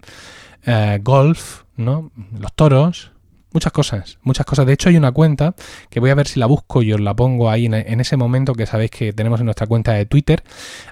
golf, 1.03 1.65
¿no? 1.77 2.11
Los 2.39 2.55
toros, 2.55 3.13
Muchas 3.55 3.73
cosas, 3.73 4.19
muchas 4.23 4.45
cosas. 4.47 4.67
De 4.67 4.73
hecho, 4.73 4.89
hay 4.89 4.97
una 4.97 5.13
cuenta 5.13 5.55
que 5.89 6.01
voy 6.01 6.11
a 6.11 6.17
ver 6.17 6.27
si 6.27 6.41
la 6.41 6.47
busco 6.47 6.83
y 6.83 6.93
os 6.93 7.01
la 7.01 7.15
pongo 7.15 7.49
ahí 7.49 7.67
en, 7.67 8.01
ese 8.01 8.17
momento 8.17 8.53
que 8.53 8.67
sabéis 8.67 8.91
que 8.91 9.13
tenemos 9.13 9.39
en 9.39 9.47
nuestra 9.47 9.69
cuenta 9.69 9.93
de 9.93 10.07
Twitter. 10.07 10.43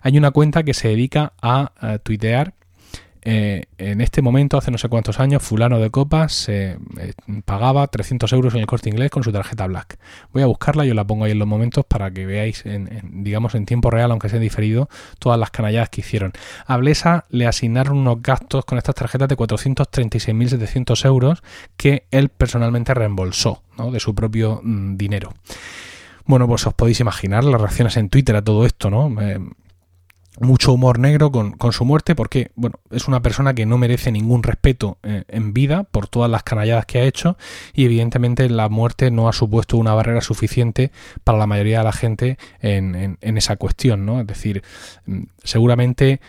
Hay 0.01 0.17
una 0.17 0.31
cuenta 0.31 0.63
que 0.63 0.73
se 0.73 0.87
dedica 0.87 1.33
a, 1.43 1.73
a 1.81 1.99
tuitear 1.99 2.55
eh, 3.25 3.67
en 3.79 4.01
este 4.01 4.21
momento, 4.21 4.59
hace 4.59 4.71
no 4.71 4.79
sé 4.79 4.89
cuántos 4.89 5.21
años, 5.21 5.43
fulano 5.43 5.79
de 5.79 5.91
copas 5.91 6.49
eh, 6.49 6.77
pagaba 7.45 7.87
300 7.87 8.33
euros 8.33 8.55
en 8.55 8.61
el 8.61 8.67
corte 8.67 8.91
inglés 8.91 9.11
con 9.11 9.23
su 9.23 9.31
tarjeta 9.31 9.67
Black. 9.67 9.99
Voy 10.33 10.43
a 10.43 10.47
buscarla 10.47 10.85
y 10.85 10.91
os 10.91 10.97
la 10.97 11.05
pongo 11.05 11.25
ahí 11.25 11.33
en 11.33 11.39
los 11.39 11.47
momentos 11.49 11.85
para 11.85 12.11
que 12.11 12.27
veáis, 12.27 12.67
en, 12.67 13.23
digamos, 13.23 13.55
en 13.55 13.65
tiempo 13.65 13.91
real, 13.91 14.11
aunque 14.11 14.29
sea 14.29 14.41
diferido, 14.41 14.89
todas 15.19 15.39
las 15.39 15.51
canalladas 15.51 15.89
que 15.89 16.01
hicieron. 16.01 16.33
A 16.67 16.77
Blesa 16.77 17.25
le 17.31 17.47
asignaron 17.47 17.99
unos 17.99 18.21
gastos 18.23 18.65
con 18.65 18.79
estas 18.79 18.97
tarjetas 18.97 19.29
de 19.29 19.37
436.700 19.37 21.05
euros 21.07 21.43
que 21.77 22.07
él 22.11 22.29
personalmente 22.29 22.93
reembolsó 22.95 23.63
de 23.91 24.01
su 24.01 24.15
propio 24.15 24.61
mm, 24.63 24.97
dinero. 24.97 25.33
Bueno, 26.25 26.47
pues 26.47 26.67
os 26.67 26.75
podéis 26.75 27.01
imaginar 27.01 27.45
las 27.45 27.61
reacciones 27.61 27.97
en 27.97 28.09
Twitter 28.09 28.37
a 28.37 28.43
todo 28.43 28.65
esto, 28.65 28.91
¿no? 28.91 29.21
Eh, 29.21 29.41
mucho 30.41 30.73
humor 30.73 30.99
negro 30.99 31.31
con, 31.31 31.73
su 31.73 31.85
muerte 31.85 32.15
porque 32.15 32.51
bueno 32.55 32.77
es 32.91 33.07
una 33.07 33.21
persona 33.21 33.55
que 33.55 33.67
no 33.67 33.77
merece 33.77 34.11
ningún 34.11 34.43
respeto 34.43 34.99
eh, 35.03 35.25
en 35.29 35.53
vida 35.53 35.85
por 35.85 36.09
todas 36.09 36.31
las 36.31 36.43
canalladas 36.43 36.87
que 36.87 36.99
ha 36.99 37.05
hecho 37.05 37.37
y 37.75 37.85
evidentemente 37.85 38.49
la 38.49 38.69
muerte 38.69 39.11
no 39.11 39.29
ha 39.29 39.33
supuesto 39.33 39.77
una 39.77 39.95
barrera 39.95 40.23
suficiente 40.23 40.91
para 41.23 41.39
la 41.39 41.47
mayoría 41.47 41.79
de 41.79 41.85
la 41.85 41.93
gente 41.93 42.39
en, 42.61 43.19
en 43.21 43.39
esa 43.39 43.57
cuestión 43.57 44.07
no 44.07 44.21
es 44.21 44.27
decir 44.27 44.63
mm, 45.07 45.25
seguramente 45.45 46.21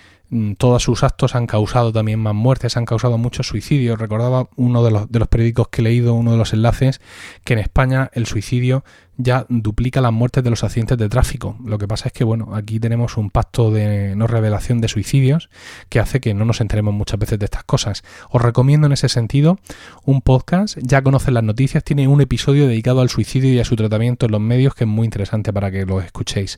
todos 0.58 0.84
sus 0.84 1.04
actos 1.04 1.36
han 1.36 1.48
causado 1.48 1.92
también 1.92 2.20
más 2.20 2.36
muertes, 2.36 2.78
han 2.78 2.86
causado 2.86 3.18
muchos 3.18 3.48
suicidios. 3.48 4.00
Recordaba 4.00 4.48
uno 4.56 4.84
de 4.84 4.92
los, 4.92 5.12
de 5.12 5.20
los 5.20 5.28
periódicos 5.28 5.68
que 5.70 5.82
he 5.82 5.84
leído, 5.84 6.14
uno 6.14 6.32
de 6.32 6.38
los 6.38 6.54
enlaces, 6.54 7.02
que 7.44 7.54
en 7.54 7.60
España 7.60 8.10
el 8.14 8.26
suicidio 8.26 8.84
ya 9.18 9.46
duplica 9.50 10.02
las 10.02 10.12
muertes 10.12 10.44
de 10.44 10.50
los 10.50 10.64
accidentes 10.64 10.98
de 10.98 11.10
tráfico. 11.10 11.56
Lo 11.64 11.78
que 11.78 11.88
pasa 11.88 12.08
es 12.08 12.14
que, 12.14 12.24
bueno, 12.24 12.56
aquí 12.56 12.80
tenemos 12.80 13.18
un 13.18 13.30
pacto 13.30 13.72
de 13.72 14.16
no 14.16 14.28
revelación 14.28 14.82
de 14.82 14.88
suicidios 14.88 15.50
que 15.90 16.00
hace 16.00 16.20
que 16.20 16.34
no 16.34 16.46
nos 16.46 16.62
enteremos 16.62 16.94
muchas 16.94 17.20
veces 17.20 17.40
de 17.40 17.46
estas 17.46 17.64
cosas. 17.64 18.04
Os 18.30 18.42
recomiendo 18.42 18.88
en 18.88 18.94
ese 18.94 19.10
sentido 19.10 19.60
un 20.04 20.22
podcast, 20.22 20.78
ya 20.82 21.02
conocen 21.02 21.36
las 21.36 21.44
noticias, 21.44 21.84
tiene 21.84 22.08
un 22.08 22.22
episodio 22.22 22.68
dedicado 22.68 23.02
al 23.02 23.10
suicidio 23.10 23.54
y 23.54 23.60
a 23.60 23.66
su 23.66 23.76
tratamiento 23.76 24.26
en 24.26 24.32
los 24.32 24.42
medios 24.42 24.74
que 24.74 24.86
es 24.86 24.90
muy 24.90 25.06
interesante 25.06 25.54
para 25.54 25.72
que 25.72 25.86
lo 25.86 26.02
escuchéis. 26.02 26.58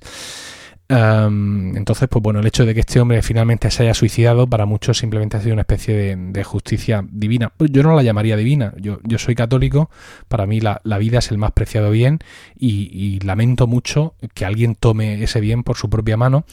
Entonces, 0.88 2.08
pues 2.08 2.22
bueno, 2.22 2.40
el 2.42 2.46
hecho 2.46 2.64
de 2.64 2.76
que 2.76 2.82
este 2.82 3.00
hombre 3.00 3.24
finalmente 3.24 3.72
se 3.72 3.84
haya 3.84 3.96
suicidado 3.96 4.48
para 4.48 4.68
muchos 4.68 5.00
simplemente 5.00 5.36
ha 5.36 5.42
sido 5.42 5.54
una 5.54 5.64
especie 5.64 6.16
de, 6.16 6.44
justicia 6.44 7.04
divina. 7.10 7.52
Pues 7.58 7.72
yo 7.72 7.82
no 7.82 7.96
la 7.96 8.04
llamaría 8.04 8.38
divina, 8.38 8.74
yo, 8.78 9.00
yo 9.04 9.18
soy 9.18 9.34
católico, 9.34 9.90
para 10.28 10.46
mí 10.46 10.62
la, 10.62 10.80
vida 11.00 11.20
es 11.20 11.32
el 11.32 11.40
más 11.40 11.52
preciado 11.54 11.90
bien 11.90 12.20
y, 12.56 13.20
lamento 13.26 13.66
mucho 13.66 14.14
que 14.36 14.46
alguien 14.46 14.76
tome 14.76 15.24
ese 15.24 15.40
bien 15.40 15.64
por 15.64 15.78
su 15.78 15.90
propia 15.90 16.18
mano. 16.18 16.46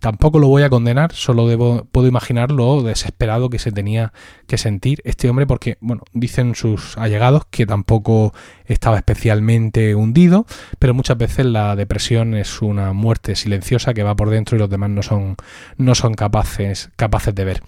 Tampoco 0.00 0.38
lo 0.38 0.48
voy 0.48 0.62
a 0.62 0.70
condenar, 0.70 1.12
solo 1.12 1.46
puedo 1.90 2.08
imaginar 2.08 2.50
lo 2.50 2.82
desesperado 2.82 3.50
que 3.50 3.58
se 3.58 3.72
tenía 3.72 4.12
que 4.46 4.56
sentir 4.56 5.02
este 5.04 5.28
hombre 5.28 5.46
porque, 5.46 5.76
bueno, 5.80 6.02
dicen 6.12 6.54
sus 6.54 6.96
allegados 6.96 7.44
que 7.50 7.66
tampoco 7.66 8.32
estaba 8.64 8.96
especialmente 8.96 9.94
hundido, 9.94 10.46
pero 10.78 10.94
muchas 10.94 11.18
veces 11.18 11.44
la 11.46 11.76
depresión 11.76 12.34
es 12.34 12.62
una 12.62 12.92
muerte 12.92 13.36
silenciosa 13.36 13.73
que 13.94 14.02
va 14.02 14.16
por 14.16 14.30
dentro 14.30 14.56
y 14.56 14.58
los 14.60 14.70
demás 14.70 14.90
no 14.90 15.02
son, 15.02 15.36
no 15.76 15.94
son 15.94 16.14
capaces, 16.14 16.90
capaces 16.96 17.34
de 17.34 17.44
ver. 17.44 17.62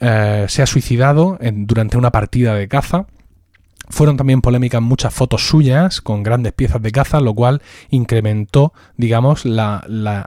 Eh, 0.00 0.46
se 0.48 0.62
ha 0.62 0.66
suicidado 0.66 1.38
durante 1.40 1.96
una 1.96 2.10
partida 2.10 2.54
de 2.54 2.68
caza 2.68 3.06
fueron 3.92 4.16
también 4.16 4.40
polémicas 4.40 4.82
muchas 4.82 5.14
fotos 5.14 5.46
suyas 5.46 6.00
con 6.00 6.22
grandes 6.22 6.52
piezas 6.52 6.82
de 6.82 6.90
caza, 6.90 7.20
lo 7.20 7.34
cual 7.34 7.62
incrementó, 7.90 8.72
digamos, 8.96 9.44
la, 9.44 9.84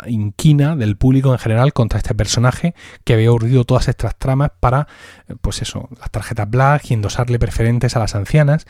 inquina 0.08 0.76
del 0.76 0.98
público 0.98 1.32
en 1.32 1.40
general 1.40 1.74
contra 1.74 1.98
este 1.98 2.14
personaje 2.14 2.76
que 3.04 3.14
había 3.14 3.32
urdido 3.32 3.64
todas 3.64 3.88
estas 3.88 4.18
tramas 4.18 4.52
para, 4.60 4.88
eh, 5.28 5.34
pues 5.42 5.62
eso, 5.62 5.90
las 6.00 6.12
tarjetas 6.12 6.50
black 6.50 6.92
y 6.92 6.94
endosarle 6.94 7.40
preferentes 7.40 7.96
a 7.96 8.00
las 8.00 8.16
ancianas. 8.16 8.68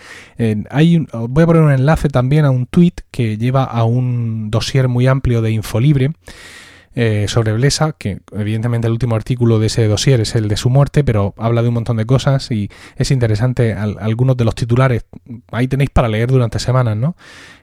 Hay 0.69 1.05
voy 1.11 1.43
a 1.43 1.45
poner 1.47 1.61
un 1.61 1.71
enlace 1.71 2.09
también 2.09 2.45
a 2.45 2.51
un 2.51 2.65
tweet 2.65 2.93
que 3.11 3.37
lleva 3.37 3.63
a 3.63 3.83
un 3.83 4.49
dossier 4.49 4.87
muy 4.87 5.07
amplio 5.07 5.41
de 5.41 5.51
Infolibre 5.51 6.13
eh, 6.97 7.25
sobre 7.27 7.51
Blesa, 7.51 7.91
que 7.91 8.19
evidentemente 8.31 8.87
el 8.87 8.93
último 8.93 9.15
artículo 9.15 9.59
de 9.59 9.67
ese 9.67 9.85
dossier 9.87 10.21
es 10.21 10.33
el 10.33 10.47
de 10.47 10.55
su 10.55 10.69
muerte, 10.69 11.03
pero 11.03 11.33
habla 11.37 11.61
de 11.61 11.67
un 11.67 11.73
montón 11.73 11.97
de 11.97 12.05
cosas 12.05 12.49
y 12.51 12.69
es 12.95 13.11
interesante 13.11 13.73
algunos 13.73 14.37
de 14.37 14.45
los 14.45 14.55
titulares. 14.55 15.05
Ahí 15.51 15.67
tenéis 15.67 15.89
para 15.89 16.07
leer 16.07 16.31
durante 16.31 16.57
semanas, 16.57 16.95
¿no? 16.95 17.17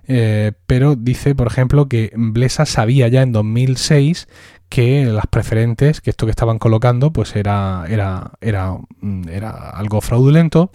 Eh, 0.07 0.53
pero 0.67 0.97
dice, 0.97 1.35
por 1.35 1.47
ejemplo, 1.47 1.89
que 1.89 2.13
Blesa 2.15 2.67
sabía 2.67 3.09
ya 3.09 3.23
en 3.23 3.33
2006 3.33 4.29
que 4.69 5.07
las 5.07 5.27
preferentes, 5.27 6.01
que 6.01 6.11
esto 6.11 6.27
que 6.27 6.31
estaban 6.31 6.59
colocando, 6.59 7.13
pues 7.13 7.35
era, 7.35 7.85
era, 7.89 8.33
era, 8.41 8.77
mm, 9.01 9.29
era 9.29 9.71
algo 9.71 10.01
fraudulento 10.01 10.71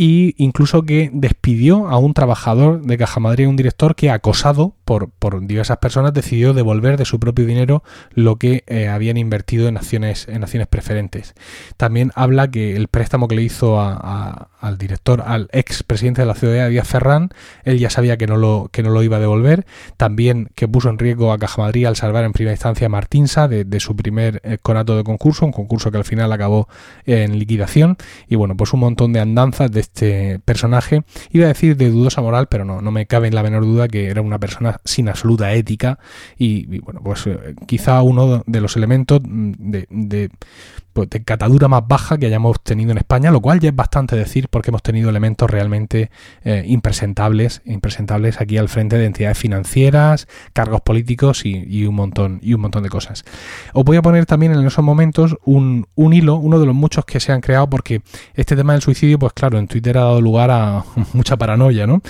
y 0.00 0.36
incluso 0.38 0.84
que 0.84 1.10
despidió 1.12 1.88
a 1.88 1.98
un 1.98 2.14
trabajador 2.14 2.82
de 2.82 2.96
Caja 2.96 3.18
Madrid, 3.18 3.48
un 3.48 3.56
director 3.56 3.96
que 3.96 4.10
acosado 4.10 4.76
por, 4.84 5.10
por 5.10 5.44
diversas 5.44 5.78
personas 5.78 6.14
decidió 6.14 6.54
devolver 6.54 6.96
de 6.96 7.04
su 7.04 7.18
propio 7.18 7.44
dinero 7.46 7.82
lo 8.12 8.36
que 8.36 8.62
eh, 8.68 8.86
habían 8.86 9.16
invertido 9.16 9.66
en 9.66 9.76
acciones, 9.76 10.28
en 10.28 10.44
acciones 10.44 10.68
preferentes. 10.68 11.34
También 11.76 12.12
habla 12.14 12.48
que 12.48 12.76
el 12.76 12.86
préstamo 12.86 13.26
que 13.26 13.34
le 13.34 13.42
hizo 13.42 13.80
al 14.60 14.78
director, 14.78 15.22
al 15.24 15.48
ex 15.52 15.82
presidente 15.82 16.22
de 16.22 16.26
la 16.26 16.34
ciudad, 16.34 16.68
Díaz 16.68 16.88
Ferrán, 16.88 17.30
él 17.64 17.78
ya 17.78 17.90
sabía 17.90 18.16
que 18.16 18.26
no, 18.26 18.36
lo, 18.36 18.68
que 18.72 18.82
no 18.82 18.90
lo 18.90 19.02
iba 19.02 19.18
a 19.18 19.20
devolver. 19.20 19.66
También 19.96 20.50
que 20.54 20.68
puso 20.68 20.88
en 20.88 20.98
riesgo 20.98 21.32
a 21.32 21.38
Caja 21.38 21.62
Madrid 21.62 21.86
al 21.86 21.96
salvar 21.96 22.24
en 22.24 22.32
primera 22.32 22.52
instancia 22.52 22.86
a 22.86 22.90
Martinsa 22.90 23.48
de, 23.48 23.64
de 23.64 23.80
su 23.80 23.94
primer 23.96 24.40
eh, 24.44 24.58
conato 24.60 24.96
de 24.96 25.04
concurso, 25.04 25.46
un 25.46 25.52
concurso 25.52 25.90
que 25.90 25.98
al 25.98 26.04
final 26.04 26.32
acabó 26.32 26.68
en 27.06 27.38
liquidación. 27.38 27.96
Y 28.28 28.36
bueno, 28.36 28.56
pues 28.56 28.72
un 28.72 28.80
montón 28.80 29.12
de 29.12 29.20
andanzas 29.20 29.70
de 29.70 29.80
este 29.80 30.38
personaje. 30.40 31.02
Iba 31.30 31.44
a 31.44 31.48
decir 31.48 31.76
de 31.76 31.90
dudosa 31.90 32.20
moral, 32.20 32.48
pero 32.48 32.64
no, 32.64 32.80
no 32.80 32.90
me 32.90 33.06
cabe 33.06 33.28
en 33.28 33.34
la 33.34 33.42
menor 33.42 33.64
duda 33.64 33.88
que 33.88 34.08
era 34.08 34.22
una 34.22 34.38
persona 34.38 34.80
sin 34.84 35.08
absoluta 35.08 35.52
ética 35.52 35.98
y, 36.36 36.78
bueno, 36.80 37.00
pues 37.02 37.26
eh, 37.26 37.54
quizá 37.66 38.02
uno 38.02 38.42
de 38.46 38.60
los 38.60 38.76
elementos 38.76 39.20
de, 39.24 39.86
de 39.90 40.30
de 41.06 41.22
catadura 41.22 41.68
más 41.68 41.86
baja 41.86 42.18
que 42.18 42.26
hayamos 42.26 42.60
tenido 42.62 42.92
en 42.92 42.98
España, 42.98 43.30
lo 43.30 43.40
cual 43.40 43.60
ya 43.60 43.70
es 43.70 43.76
bastante 43.76 44.16
decir 44.16 44.48
porque 44.48 44.70
hemos 44.70 44.82
tenido 44.82 45.10
elementos 45.10 45.50
realmente 45.50 46.10
eh, 46.44 46.64
impresentables, 46.66 47.62
impresentables 47.64 48.40
aquí 48.40 48.58
al 48.58 48.68
frente 48.68 48.98
de 48.98 49.06
entidades 49.06 49.38
financieras, 49.38 50.28
cargos 50.52 50.80
políticos 50.80 51.44
y, 51.44 51.84
un 51.84 51.94
montón 51.94 52.40
y 52.42 52.54
un 52.54 52.60
montón 52.60 52.82
de 52.82 52.88
cosas. 52.88 53.24
Os 53.72 53.84
voy 53.84 53.96
a 53.96 54.02
poner 54.02 54.26
también 54.26 54.52
en 54.52 54.66
esos 54.66 54.84
momentos 54.84 55.36
un, 55.44 55.86
hilo, 55.96 56.36
uno 56.36 56.58
de 56.58 56.66
los 56.66 56.74
muchos 56.74 57.04
que 57.04 57.20
se 57.20 57.32
han 57.32 57.40
creado 57.40 57.68
porque 57.68 58.02
este 58.34 58.56
tema 58.56 58.72
del 58.72 58.82
suicidio, 58.82 59.18
pues 59.18 59.32
claro, 59.32 59.58
en 59.58 59.68
Twitter 59.68 59.98
ha 59.98 60.02
dado 60.02 60.20
lugar 60.20 60.50
a 60.50 60.84
mucha 61.12 61.36
paranoia, 61.36 61.86
¿no? 61.86 62.02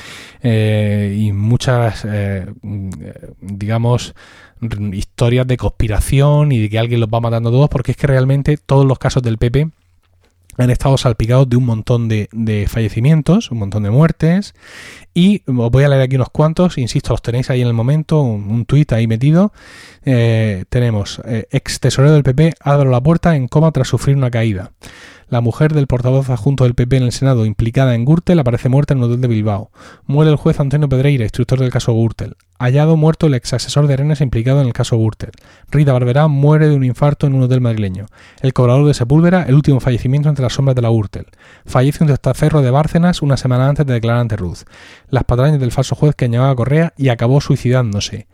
Eh, 0.42 1.16
y 1.18 1.32
muchas, 1.32 2.04
eh, 2.04 2.46
digamos, 3.40 4.14
historias 4.92 5.46
de 5.46 5.56
conspiración 5.56 6.52
y 6.52 6.58
de 6.58 6.68
que 6.70 6.78
alguien 6.78 7.00
los 7.00 7.08
va 7.08 7.20
matando 7.20 7.48
a 7.48 7.52
todos, 7.52 7.68
porque 7.68 7.92
es 7.92 7.96
que 7.96 8.06
realmente 8.06 8.56
todos 8.56 8.86
los 8.86 8.98
casos 8.98 9.22
del 9.22 9.38
PP 9.38 9.68
han 10.58 10.70
estado 10.70 10.98
salpicados 10.98 11.48
de 11.48 11.56
un 11.56 11.64
montón 11.64 12.08
de, 12.08 12.66
fallecimientos, 12.68 13.50
un 13.50 13.58
montón 13.58 13.84
de 13.84 13.90
muertes. 13.90 14.54
Y 15.14 15.42
os 15.46 15.70
voy 15.70 15.84
a 15.84 15.88
leer 15.88 16.02
aquí 16.02 16.16
unos 16.16 16.30
cuantos, 16.30 16.78
insisto, 16.78 17.12
los 17.12 17.22
tenéis 17.22 17.48
ahí 17.50 17.62
en 17.62 17.68
el 17.68 17.74
momento, 17.74 18.20
un, 18.20 18.64
tuit 18.66 18.92
ahí 18.92 19.06
metido. 19.06 19.52
Eh, 20.04 20.64
tenemos 20.68 21.20
eh, 21.24 21.46
ex 21.50 21.80
tesorero 21.80 22.12
del 22.12 22.24
PP, 22.24 22.54
Álvaro 22.60 22.90
Lapuerta, 22.90 23.36
en 23.36 23.46
coma 23.46 23.70
tras 23.70 23.88
sufrir 23.88 24.16
una 24.16 24.30
caída. 24.30 24.72
La 25.30 25.42
mujer 25.42 25.74
del 25.74 25.86
portavoz 25.86 26.30
adjunto 26.30 26.64
del 26.64 26.74
PP 26.74 26.96
en 26.96 27.02
el 27.02 27.12
Senado 27.12 27.44
implicada 27.44 27.94
en 27.94 28.06
Gürtel 28.06 28.38
aparece 28.38 28.70
muerta 28.70 28.94
en 28.94 28.98
un 28.98 29.04
hotel 29.04 29.20
de 29.20 29.28
Bilbao. 29.28 29.70
Muere 30.06 30.30
el 30.30 30.36
juez 30.36 30.58
Antonio 30.58 30.88
Pedreira, 30.88 31.24
instructor 31.24 31.58
del 31.58 31.70
caso 31.70 31.92
Gürtel. 31.92 32.36
Hallado 32.58 32.96
muerto 32.96 33.26
el 33.26 33.34
ex 33.34 33.52
asesor 33.52 33.86
de 33.86 33.92
Arenas 33.92 34.22
implicado 34.22 34.62
en 34.62 34.68
el 34.68 34.72
caso 34.72 34.96
Gürtel. 34.96 35.32
Rita 35.70 35.92
Barberá 35.92 36.28
muere 36.28 36.68
de 36.68 36.74
un 36.74 36.82
infarto 36.82 37.26
en 37.26 37.34
un 37.34 37.42
hotel 37.42 37.60
madrileño. 37.60 38.06
El 38.40 38.54
cobrador 38.54 38.86
de 38.86 38.94
Sepúlveda, 38.94 39.42
el 39.42 39.54
último 39.54 39.80
fallecimiento 39.80 40.30
entre 40.30 40.44
las 40.44 40.54
sombras 40.54 40.74
de 40.74 40.80
la 40.80 40.88
Gürtel. 40.88 41.26
Fallece 41.66 42.04
un 42.04 42.08
testaferro 42.08 42.62
de 42.62 42.70
Bárcenas 42.70 43.20
una 43.20 43.36
semana 43.36 43.68
antes 43.68 43.84
de 43.84 43.92
declarar 43.92 44.22
ante 44.22 44.36
Ruz. 44.36 44.64
Las 45.10 45.24
patrañas 45.24 45.60
del 45.60 45.72
falso 45.72 45.94
juez 45.94 46.14
que 46.14 46.24
añadaba 46.24 46.56
Correa 46.56 46.94
y 46.96 47.10
acabó 47.10 47.42
suicidándose 47.42 48.28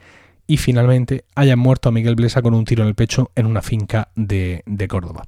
y 0.47 0.59
finalmente 0.59 1.25
hayan 1.35 1.59
muerto 1.59 1.89
a 1.89 1.93
Miguel 1.93 2.15
Blesa 2.15 2.41
con 2.41 2.55
un 2.55 2.65
tiro 2.65 2.85
en 2.85 2.89
el 2.89 2.95
pecho 2.95 3.33
en 3.35 3.47
una 3.47 3.63
finca 3.63 4.11
de, 4.15 4.63
de 4.67 4.87
Córdoba 4.87 5.25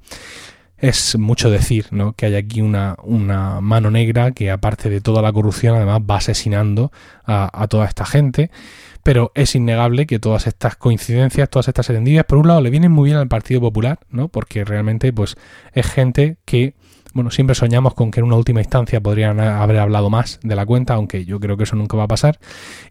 es 0.79 1.17
mucho 1.19 1.51
decir 1.51 1.87
¿no? 1.91 2.13
que 2.13 2.27
hay 2.27 2.35
aquí 2.35 2.61
una, 2.61 2.97
una, 3.03 3.61
mano 3.61 3.91
negra 3.91 4.33
que 4.33 4.51
aparte 4.51 4.91
de 4.91 5.01
toda 5.01 5.23
la 5.23 5.33
corrupción 5.33 5.77
además 5.77 6.01
va 6.09 6.17
asesinando 6.17 6.93
a, 7.25 7.67
toda 7.69 7.87
esta 7.87 8.05
gente 8.05 8.51
pero 9.03 9.31
es 9.35 9.55
innegable 9.55 10.07
que 10.07 10.19
todas 10.19 10.49
estas 10.49 10.75
coincidencias, 10.75 11.49
todas 11.49 11.69
estas 11.69 11.87
serendipia, 11.87 12.25
por 12.25 12.39
un 12.39 12.49
lado 12.49 12.61
le 12.61 12.71
vienen 12.71 12.91
muy 12.91 13.11
bien 13.11 13.19
al 13.19 13.29
Partido 13.29 13.61
Popular, 13.61 14.01
¿no? 14.11 14.27
Porque 14.27 14.65
realmente, 14.65 15.13
pues, 15.13 15.37
es 15.75 15.87
gente 15.87 16.39
que, 16.45 16.75
bueno, 17.17 17.31
siempre 17.31 17.55
soñamos 17.55 17.95
con 17.95 18.11
que 18.11 18.21
en 18.21 18.27
una 18.27 18.37
última 18.37 18.61
instancia 18.61 19.01
podrían 19.01 19.41
haber 19.41 19.79
hablado 19.79 20.11
más 20.11 20.39
de 20.43 20.55
la 20.55 20.67
cuenta, 20.67 20.95
aunque 20.95 21.25
yo 21.25 21.41
creo 21.41 21.57
que 21.57 21.65
eso 21.65 21.75
nunca 21.75 21.97
va 21.97 22.05
a 22.05 22.09
pasar. 22.09 22.39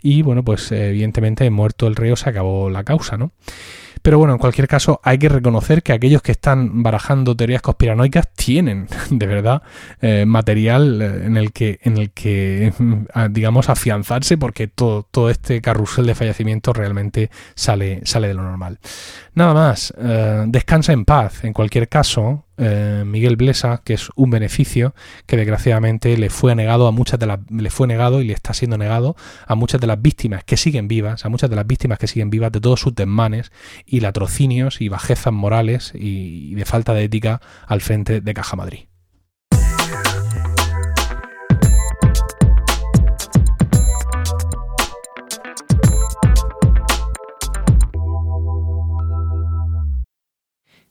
Y 0.02 0.24
bueno, 0.24 0.44
pues 0.44 0.72
evidentemente, 0.72 1.48
muerto 1.52 1.86
el 1.86 1.96
reo, 1.96 2.16
se 2.16 2.30
acabó 2.32 2.72
la 2.72 2.84
causa, 2.84 3.18
¿no? 3.18 3.32
Pero 4.02 4.20
bueno, 4.20 4.34
en 4.34 4.40
cualquier 4.40 4.68
caso, 4.68 5.00
hay 5.04 5.18
que 5.18 5.30
reconocer 5.30 5.82
que 5.82 5.94
aquellos 5.94 6.22
que 6.22 6.32
están 6.32 6.84
barajando 6.84 7.36
teorías 7.36 7.62
conspiranoicas 7.62 8.32
tienen, 8.34 8.88
de 9.10 9.28
verdad, 9.28 9.62
eh, 10.02 10.26
material 10.26 11.02
eh, 11.02 11.26
en 11.26 11.38
el 11.38 11.52
que, 11.52 11.80
en 11.82 11.98
el 11.98 12.12
que 12.12 12.74
digamos, 13.30 13.70
afianzarse, 13.70 14.38
porque 14.38 14.68
todo, 14.68 15.04
todo 15.10 15.30
este 15.30 15.62
carrusel 15.62 16.06
de 16.08 16.16
fallecimientos 16.16 16.76
realmente 16.76 17.30
sale, 17.54 18.02
sale 18.06 18.28
de 18.28 18.34
lo 18.34 18.44
normal. 18.44 18.80
Nada 19.36 19.54
más, 19.54 19.94
eh, 19.98 20.46
descansa 20.48 20.94
en 20.94 21.06
paz. 21.06 21.44
En 21.44 21.54
cualquier 21.54 21.90
caso, 21.90 22.45
eh, 22.58 23.04
Miguel 23.06 23.36
Blesa, 23.36 23.82
que 23.84 23.94
es 23.94 24.10
un 24.16 24.30
beneficio 24.30 24.96
que 25.26 25.38
desgraciadamente 25.38 26.18
le 26.18 26.30
fue 26.30 26.56
negado 26.56 26.88
a 26.88 26.92
muchas 26.92 27.20
de 27.20 27.26
las 27.26 27.40
le 27.50 27.70
fue 27.70 27.88
negado 27.88 28.22
y 28.22 28.26
le 28.26 28.34
está 28.34 28.54
siendo 28.54 28.78
negado 28.78 29.16
a 29.48 29.56
muchas 29.56 29.82
de 29.82 29.88
las 29.88 30.02
víctimas 30.02 30.44
que 30.44 30.58
siguen 30.58 30.88
vivas, 30.88 31.26
a 31.26 31.30
muchas 31.30 31.50
de 31.50 31.56
las 31.56 31.68
víctimas 31.68 32.00
que 32.00 32.08
siguen 32.08 32.30
vivas 32.30 32.52
de 32.52 32.62
todos 32.62 32.80
sus 32.80 32.96
desmanes 32.96 33.52
y 33.86 34.00
latrocinios 34.00 34.82
y 34.82 34.90
bajezas 34.90 35.34
morales 35.34 35.92
y, 35.96 36.52
y 36.52 36.56
de 36.56 36.66
falta 36.66 36.94
de 36.94 37.04
ética 37.04 37.42
al 37.68 37.82
frente 37.82 38.22
de 38.22 38.34
Caja 38.34 38.56
Madrid. 38.56 38.86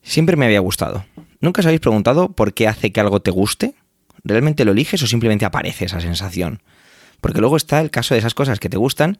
Siempre 0.02 0.36
me 0.36 0.44
había 0.44 0.60
gustado. 0.60 1.04
¿Nunca 1.44 1.60
os 1.60 1.66
habéis 1.66 1.82
preguntado 1.82 2.32
por 2.32 2.54
qué 2.54 2.68
hace 2.68 2.90
que 2.90 3.00
algo 3.00 3.20
te 3.20 3.30
guste? 3.30 3.74
¿Realmente 4.24 4.64
lo 4.64 4.72
eliges 4.72 5.02
o 5.02 5.06
simplemente 5.06 5.44
aparece 5.44 5.84
esa 5.84 6.00
sensación? 6.00 6.62
Porque 7.20 7.40
luego 7.40 7.58
está 7.58 7.82
el 7.82 7.90
caso 7.90 8.14
de 8.14 8.20
esas 8.20 8.32
cosas 8.32 8.60
que 8.60 8.70
te 8.70 8.78
gustan 8.78 9.18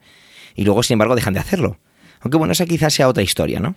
y 0.55 0.63
luego, 0.63 0.81
sin 0.81 0.95
embargo, 0.95 1.13
dejan 1.13 1.35
de 1.35 1.39
hacerlo. 1.39 1.77
Aunque 2.21 2.39
bueno, 2.39 2.53
esa 2.53 2.65
quizás 2.65 2.95
sea 2.95 3.09
otra 3.09 3.21
historia, 3.21 3.59
¿no? 3.59 3.75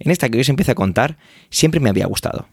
En 0.00 0.10
esta 0.10 0.28
que 0.28 0.36
hoy 0.36 0.40
os 0.40 0.48
empiezo 0.48 0.72
a 0.72 0.74
contar, 0.74 1.16
siempre 1.48 1.78
me 1.78 1.88
había 1.88 2.06
gustado. 2.06 2.48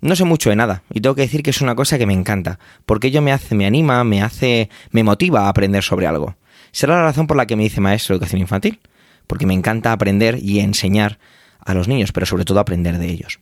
No 0.00 0.14
sé 0.14 0.22
mucho 0.22 0.50
de 0.50 0.54
nada, 0.54 0.84
y 0.92 1.00
tengo 1.00 1.16
que 1.16 1.22
decir 1.22 1.42
que 1.42 1.50
es 1.50 1.60
una 1.60 1.74
cosa 1.74 1.98
que 1.98 2.06
me 2.06 2.14
encanta, 2.14 2.60
porque 2.86 3.08
ello 3.08 3.20
me 3.20 3.32
hace, 3.32 3.56
me 3.56 3.66
anima, 3.66 4.04
me 4.04 4.22
hace, 4.22 4.70
me 4.92 5.02
motiva 5.02 5.46
a 5.46 5.48
aprender 5.48 5.82
sobre 5.82 6.06
algo. 6.06 6.36
Será 6.70 6.94
la 6.94 7.02
razón 7.02 7.26
por 7.26 7.36
la 7.36 7.46
que 7.46 7.56
me 7.56 7.64
dice 7.64 7.80
maestro 7.80 8.12
de 8.12 8.18
educación 8.18 8.40
infantil 8.40 8.78
porque 9.26 9.44
me 9.44 9.54
encanta 9.54 9.90
aprender 9.90 10.38
y 10.40 10.60
enseñar 10.60 11.18
a 11.58 11.74
los 11.74 11.88
niños, 11.88 12.12
pero 12.12 12.26
sobre 12.26 12.44
todo 12.44 12.60
aprender 12.60 12.98
de 12.98 13.10
ellos. 13.10 13.40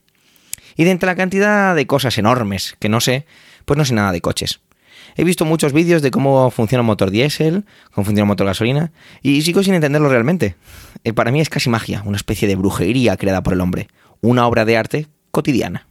Y 0.80 0.84
de 0.84 0.92
entre 0.92 1.08
la 1.08 1.14
cantidad 1.14 1.76
de 1.76 1.86
cosas 1.86 2.16
enormes 2.16 2.74
que 2.78 2.88
no 2.88 3.02
sé, 3.02 3.26
pues 3.66 3.76
no 3.76 3.84
sé 3.84 3.92
nada 3.92 4.12
de 4.12 4.22
coches. 4.22 4.60
He 5.14 5.24
visto 5.24 5.44
muchos 5.44 5.74
vídeos 5.74 6.00
de 6.00 6.10
cómo 6.10 6.50
funciona 6.50 6.80
un 6.80 6.86
motor 6.86 7.10
diésel, 7.10 7.66
cómo 7.92 8.06
funciona 8.06 8.22
un 8.22 8.28
motor 8.28 8.46
gasolina, 8.46 8.90
y 9.20 9.42
sigo 9.42 9.62
sin 9.62 9.74
entenderlo 9.74 10.08
realmente. 10.08 10.56
Eh, 11.04 11.12
para 11.12 11.32
mí 11.32 11.40
es 11.42 11.50
casi 11.50 11.68
magia, 11.68 12.02
una 12.06 12.16
especie 12.16 12.48
de 12.48 12.56
brujería 12.56 13.18
creada 13.18 13.42
por 13.42 13.52
el 13.52 13.60
hombre, 13.60 13.88
una 14.22 14.46
obra 14.46 14.64
de 14.64 14.78
arte 14.78 15.06
cotidiana. 15.30 15.86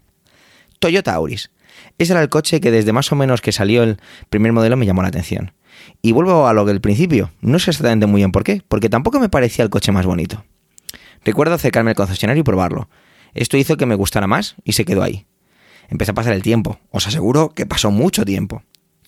Toyota 0.79 1.13
Auris. 1.13 1.51
Ese 1.99 2.13
era 2.13 2.23
el 2.23 2.29
coche 2.29 2.59
que 2.59 2.71
desde 2.71 2.91
más 2.91 3.11
o 3.11 3.15
menos 3.15 3.41
que 3.41 3.51
salió 3.51 3.83
el 3.83 3.99
primer 4.31 4.53
modelo 4.53 4.75
me 4.75 4.87
llamó 4.87 5.03
la 5.03 5.09
atención. 5.09 5.53
Y 6.01 6.13
vuelvo 6.13 6.47
a 6.47 6.53
lo 6.53 6.65
del 6.65 6.81
principio, 6.81 7.29
no 7.41 7.59
sé 7.59 7.69
exactamente 7.69 8.07
muy 8.07 8.21
bien 8.21 8.31
por 8.31 8.43
qué, 8.43 8.63
porque 8.67 8.89
tampoco 8.89 9.19
me 9.19 9.29
parecía 9.29 9.63
el 9.63 9.69
coche 9.69 9.91
más 9.91 10.07
bonito. 10.07 10.45
Recuerdo 11.23 11.53
acercarme 11.53 11.91
al 11.91 11.95
concesionario 11.95 12.41
y 12.41 12.43
probarlo. 12.43 12.89
Esto 13.33 13.57
hizo 13.57 13.77
que 13.77 13.85
me 13.85 13.95
gustara 13.95 14.27
más 14.27 14.55
y 14.63 14.73
se 14.73 14.85
quedó 14.85 15.03
ahí. 15.03 15.25
Empecé 15.89 16.11
a 16.11 16.15
pasar 16.15 16.33
el 16.33 16.43
tiempo, 16.43 16.79
os 16.91 17.07
aseguro 17.07 17.49
que 17.49 17.65
pasó 17.65 17.91
mucho 17.91 18.25
tiempo. 18.25 18.63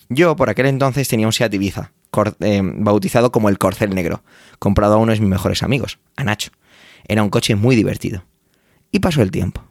Yo 0.10 0.36
por 0.36 0.50
aquel 0.50 0.66
entonces 0.66 1.08
tenía 1.08 1.28
un 1.28 1.34
Seat 1.34 1.54
Ibiza, 1.54 1.94
eh, 2.42 2.62
bautizado 2.64 3.32
como 3.32 3.50
el 3.50 3.58
Corcel 3.58 3.96
Negro, 3.96 4.24
comprado 4.60 4.96
a 4.96 4.98
uno 4.98 5.14
de 5.14 5.20
mis 5.20 5.30
mejores 5.30 5.64
amigos, 5.64 6.00
a 6.18 6.24
Nacho. 6.24 6.52
Era 7.08 7.24
un 7.24 7.30
coche 7.30 7.56
muy 7.56 7.76
divertido. 7.76 8.26
Y 8.92 9.00
pasó 9.00 9.22
el 9.22 9.32
tiempo. 9.32 9.64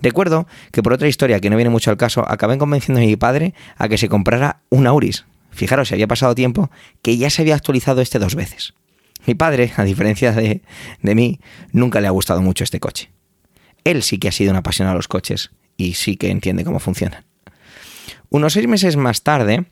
Recuerdo 0.00 0.46
que 0.70 0.82
por 0.82 0.92
otra 0.92 1.08
historia 1.08 1.40
que 1.40 1.50
no 1.50 1.56
viene 1.56 1.70
mucho 1.70 1.90
al 1.90 1.96
caso, 1.96 2.24
acabé 2.28 2.56
convenciendo 2.58 3.00
a 3.00 3.04
mi 3.04 3.16
padre 3.16 3.54
a 3.76 3.88
que 3.88 3.98
se 3.98 4.08
comprara 4.08 4.62
un 4.70 4.86
Auris. 4.86 5.24
Fijaros, 5.50 5.88
si 5.88 5.94
había 5.94 6.06
pasado 6.06 6.34
tiempo 6.34 6.70
que 7.02 7.16
ya 7.16 7.28
se 7.28 7.42
había 7.42 7.56
actualizado 7.56 8.00
este 8.00 8.18
dos 8.18 8.34
veces. 8.34 8.74
Mi 9.26 9.34
padre, 9.34 9.72
a 9.76 9.84
diferencia 9.84 10.32
de, 10.32 10.62
de 11.02 11.14
mí, 11.14 11.40
nunca 11.72 12.00
le 12.00 12.06
ha 12.06 12.10
gustado 12.10 12.40
mucho 12.40 12.64
este 12.64 12.80
coche. 12.80 13.10
Él 13.84 14.02
sí 14.02 14.18
que 14.18 14.28
ha 14.28 14.32
sido 14.32 14.50
un 14.50 14.56
apasionado 14.56 14.94
a 14.94 14.96
los 14.96 15.08
coches 15.08 15.50
y 15.76 15.94
sí 15.94 16.16
que 16.16 16.30
entiende 16.30 16.64
cómo 16.64 16.80
funcionan. 16.80 17.24
Unos 18.28 18.52
seis 18.52 18.68
meses 18.68 18.96
más 18.96 19.22
tarde, 19.22 19.66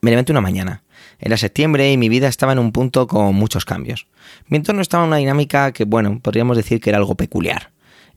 me 0.00 0.10
levanté 0.10 0.32
una 0.32 0.40
mañana. 0.40 0.82
Era 1.18 1.36
septiembre 1.36 1.90
y 1.92 1.96
mi 1.96 2.08
vida 2.08 2.28
estaba 2.28 2.52
en 2.52 2.58
un 2.58 2.72
punto 2.72 3.06
con 3.06 3.34
muchos 3.34 3.64
cambios. 3.64 4.06
Mi 4.46 4.56
entorno 4.56 4.82
estaba 4.82 5.04
en 5.04 5.08
una 5.08 5.16
dinámica 5.16 5.72
que, 5.72 5.84
bueno, 5.84 6.20
podríamos 6.20 6.56
decir 6.56 6.80
que 6.80 6.90
era 6.90 6.98
algo 6.98 7.16
peculiar. 7.16 7.70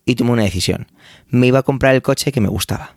Y 0.06 0.16
tomé 0.16 0.32
una 0.32 0.44
decisión. 0.44 0.88
Me 1.28 1.48
iba 1.48 1.60
a 1.60 1.64
comprar 1.64 1.96
el 1.96 2.02
coche 2.02 2.32
que 2.32 2.42
me 2.42 2.48
gustaba. 2.48 2.96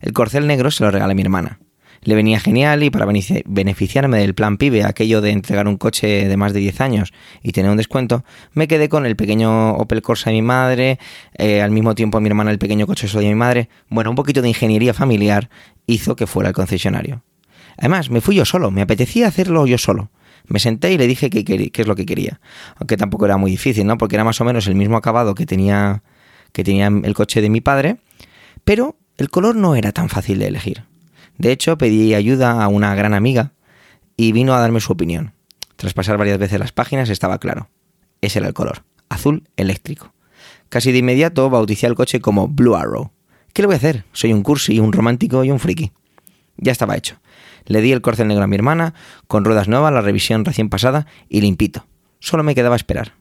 El 0.00 0.12
corcel 0.12 0.46
negro 0.46 0.70
se 0.70 0.84
lo 0.84 0.90
regalé 0.90 1.12
a 1.12 1.14
mi 1.14 1.22
hermana. 1.22 1.58
Le 2.04 2.14
venía 2.14 2.38
genial 2.38 2.82
y 2.82 2.90
para 2.90 3.06
beneficiarme 3.06 4.18
del 4.18 4.34
plan 4.34 4.58
PIBE, 4.58 4.84
aquello 4.84 5.20
de 5.20 5.30
entregar 5.30 5.66
un 5.66 5.78
coche 5.78 6.28
de 6.28 6.36
más 6.36 6.52
de 6.52 6.60
10 6.60 6.80
años 6.82 7.12
y 7.42 7.52
tener 7.52 7.70
un 7.70 7.78
descuento, 7.78 8.24
me 8.52 8.68
quedé 8.68 8.88
con 8.88 9.06
el 9.06 9.16
pequeño 9.16 9.72
Opel 9.72 10.02
Corsa 10.02 10.30
de 10.30 10.36
mi 10.36 10.42
madre, 10.42 10.98
eh, 11.38 11.62
al 11.62 11.70
mismo 11.70 11.94
tiempo 11.94 12.20
mi 12.20 12.28
hermana 12.28 12.50
el 12.50 12.58
pequeño 12.58 12.86
coche 12.86 13.08
de 13.08 13.26
mi 13.26 13.34
madre. 13.34 13.68
Bueno, 13.88 14.10
un 14.10 14.16
poquito 14.16 14.42
de 14.42 14.48
ingeniería 14.48 14.92
familiar 14.92 15.48
hizo 15.86 16.14
que 16.14 16.26
fuera 16.26 16.50
el 16.50 16.54
concesionario. 16.54 17.22
Además, 17.78 18.10
me 18.10 18.20
fui 18.20 18.36
yo 18.36 18.44
solo, 18.44 18.70
me 18.70 18.82
apetecía 18.82 19.26
hacerlo 19.26 19.66
yo 19.66 19.78
solo. 19.78 20.10
Me 20.46 20.58
senté 20.58 20.92
y 20.92 20.98
le 20.98 21.06
dije 21.06 21.30
qué 21.30 21.72
es 21.74 21.86
lo 21.86 21.96
que 21.96 22.04
quería. 22.04 22.40
Aunque 22.76 22.98
tampoco 22.98 23.24
era 23.24 23.38
muy 23.38 23.50
difícil, 23.50 23.86
¿no? 23.86 23.96
Porque 23.96 24.16
era 24.16 24.24
más 24.24 24.40
o 24.40 24.44
menos 24.44 24.66
el 24.66 24.74
mismo 24.74 24.96
acabado 24.96 25.34
que 25.34 25.46
tenía, 25.46 26.02
que 26.52 26.62
tenía 26.62 26.88
el 26.88 27.14
coche 27.14 27.40
de 27.40 27.48
mi 27.48 27.62
padre, 27.62 27.96
pero 28.64 28.96
el 29.16 29.30
color 29.30 29.56
no 29.56 29.74
era 29.74 29.92
tan 29.92 30.08
fácil 30.08 30.38
de 30.38 30.48
elegir. 30.48 30.84
De 31.38 31.52
hecho, 31.52 31.78
pedí 31.78 32.14
ayuda 32.14 32.62
a 32.62 32.68
una 32.68 32.94
gran 32.94 33.14
amiga 33.14 33.52
y 34.16 34.32
vino 34.32 34.54
a 34.54 34.60
darme 34.60 34.80
su 34.80 34.92
opinión. 34.92 35.34
Tras 35.76 35.94
pasar 35.94 36.16
varias 36.16 36.38
veces 36.38 36.58
las 36.58 36.72
páginas 36.72 37.10
estaba 37.10 37.38
claro. 37.38 37.68
Ese 38.20 38.38
era 38.38 38.48
el 38.48 38.54
color, 38.54 38.84
azul 39.08 39.48
eléctrico. 39.56 40.14
Casi 40.68 40.92
de 40.92 40.98
inmediato 40.98 41.50
bauticé 41.50 41.86
al 41.86 41.94
coche 41.94 42.20
como 42.20 42.48
Blue 42.48 42.76
Arrow. 42.76 43.12
¿Qué 43.52 43.62
le 43.62 43.66
voy 43.66 43.74
a 43.74 43.76
hacer? 43.76 44.04
Soy 44.12 44.32
un 44.32 44.42
cursi, 44.42 44.80
un 44.80 44.92
romántico 44.92 45.44
y 45.44 45.50
un 45.50 45.60
friki. 45.60 45.92
Ya 46.56 46.72
estaba 46.72 46.96
hecho. 46.96 47.16
Le 47.66 47.80
di 47.80 47.92
el 47.92 48.00
corcel 48.00 48.28
negro 48.28 48.44
a 48.44 48.46
mi 48.46 48.56
hermana, 48.56 48.94
con 49.26 49.44
ruedas 49.44 49.68
nuevas, 49.68 49.92
la 49.92 50.00
revisión 50.00 50.44
recién 50.44 50.68
pasada 50.68 51.06
y 51.28 51.40
limpito. 51.40 51.86
Solo 52.18 52.42
me 52.42 52.54
quedaba 52.54 52.76
esperar. 52.76 53.14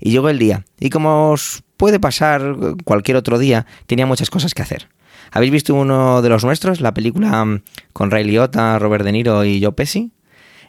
Y 0.00 0.10
llegó 0.10 0.28
el 0.28 0.38
día, 0.38 0.64
y 0.78 0.90
como 0.90 1.30
os 1.30 1.62
puede 1.76 1.98
pasar 1.98 2.56
cualquier 2.84 3.16
otro 3.16 3.38
día, 3.38 3.66
tenía 3.86 4.06
muchas 4.06 4.30
cosas 4.30 4.54
que 4.54 4.62
hacer. 4.62 4.88
¿Habéis 5.30 5.52
visto 5.52 5.74
uno 5.74 6.22
de 6.22 6.28
los 6.28 6.44
nuestros? 6.44 6.80
La 6.80 6.94
película 6.94 7.44
mm, 7.44 7.62
con 7.92 8.10
Ray 8.10 8.24
Liotta, 8.24 8.78
Robert 8.78 9.04
De 9.04 9.12
Niro 9.12 9.44
y 9.44 9.62
Joe 9.62 9.72
Pesci. 9.72 10.12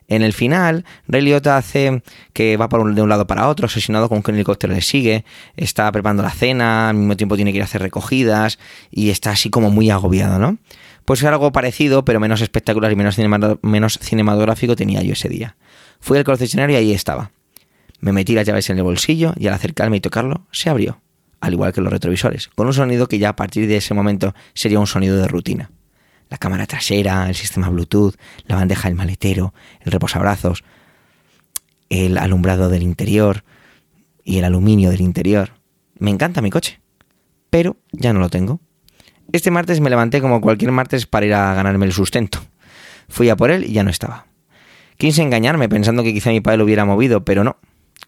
En 0.10 0.24
el 0.24 0.34
final, 0.34 0.86
Ray 1.08 1.22
Liotta 1.22 1.56
hace 1.56 2.02
que 2.34 2.58
va 2.58 2.68
de 2.68 3.02
un 3.02 3.10
lado 3.10 3.28
para 3.28 3.48
otro, 3.48 3.68
asesinado 3.68 4.10
con 4.10 4.24
un 4.26 4.34
helicóptero 4.34 4.74
le 4.74 4.82
sigue, 4.82 5.24
está 5.56 5.92
preparando 5.92 6.24
la 6.24 6.32
cena, 6.32 6.90
al 6.90 6.96
mismo 6.96 7.16
tiempo 7.16 7.36
tiene 7.36 7.52
que 7.52 7.58
ir 7.58 7.62
a 7.62 7.66
hacer 7.66 7.84
recogidas 7.84 8.58
y 8.90 9.12
está 9.12 9.32
así 9.32 9.52
como 9.52 9.70
muy 9.70 9.92
agobiado, 9.92 10.40
¿no? 10.40 10.58
Pues 11.06 11.24
algo 11.24 11.52
parecido, 11.52 12.06
pero 12.06 12.20
menos 12.20 12.42
espectacular 12.42 12.92
y 12.92 12.96
menos, 12.96 13.18
menos 13.62 14.00
cinematográfico 14.02 14.76
tenía 14.76 15.04
yo 15.04 15.14
ese 15.14 15.30
día. 15.30 15.56
Fui 16.00 16.18
al 16.18 16.24
concesionario 16.24 16.76
y 16.78 16.80
ahí 16.80 16.94
estaba. 16.94 17.32
Me 18.00 18.12
metí 18.12 18.34
las 18.34 18.48
llaves 18.48 18.70
en 18.72 18.78
el 18.78 18.84
bolsillo 18.84 19.34
y 19.38 19.48
al 19.48 19.54
acercarme 19.54 19.98
y 19.98 20.00
tocarlo, 20.00 20.48
se 20.52 20.70
abrió, 20.70 21.02
al 21.42 21.54
igual 21.54 21.74
que 21.74 21.82
los 21.82 21.92
retrovisores, 21.92 22.48
con 22.50 22.68
un 22.68 22.74
sonido 22.74 23.08
que 23.08 23.20
ya 23.20 23.30
a 23.30 23.36
partir 23.36 23.68
de 23.68 23.78
ese 23.78 23.94
momento 23.94 24.34
sería 24.54 24.80
un 24.80 24.88
sonido 24.88 25.18
de 25.18 25.28
rutina 25.28 25.72
la 26.30 26.38
cámara 26.38 26.68
trasera, 26.68 27.28
el 27.28 27.36
sistema 27.36 27.70
Bluetooth, 27.70 28.16
la 28.46 28.56
bandeja 28.56 28.88
del 28.88 28.96
maletero, 28.96 29.54
el 29.82 29.92
reposabrazos, 29.92 30.64
el 31.90 32.18
alumbrado 32.18 32.70
del 32.70 32.84
interior 32.84 33.44
y 34.24 34.38
el 34.38 34.46
aluminio 34.46 34.92
del 34.92 35.02
interior. 35.02 35.54
Me 35.98 36.12
encanta 36.12 36.42
mi 36.42 36.52
coche, 36.52 36.80
pero 37.50 37.78
ya 37.92 38.14
no 38.14 38.20
lo 38.20 38.30
tengo. 38.30 38.60
Este 39.32 39.52
martes 39.52 39.80
me 39.80 39.90
levanté 39.90 40.22
como 40.22 40.40
cualquier 40.40 40.72
martes 40.72 41.08
para 41.08 41.26
ir 41.26 41.34
a 41.34 41.54
ganarme 41.56 41.86
el 41.86 41.94
sustento. 41.94 42.40
Fui 43.10 43.30
a 43.30 43.36
por 43.36 43.50
él 43.50 43.66
y 43.66 43.74
ya 43.74 43.84
no 43.84 43.90
estaba. 43.90 44.28
Quise 44.98 45.24
engañarme 45.24 45.68
pensando 45.68 46.04
que 46.04 46.14
quizá 46.14 46.30
mi 46.30 46.42
padre 46.42 46.58
lo 46.60 46.66
hubiera 46.66 46.86
movido, 46.86 47.26
pero 47.26 47.44
no. 47.44 47.58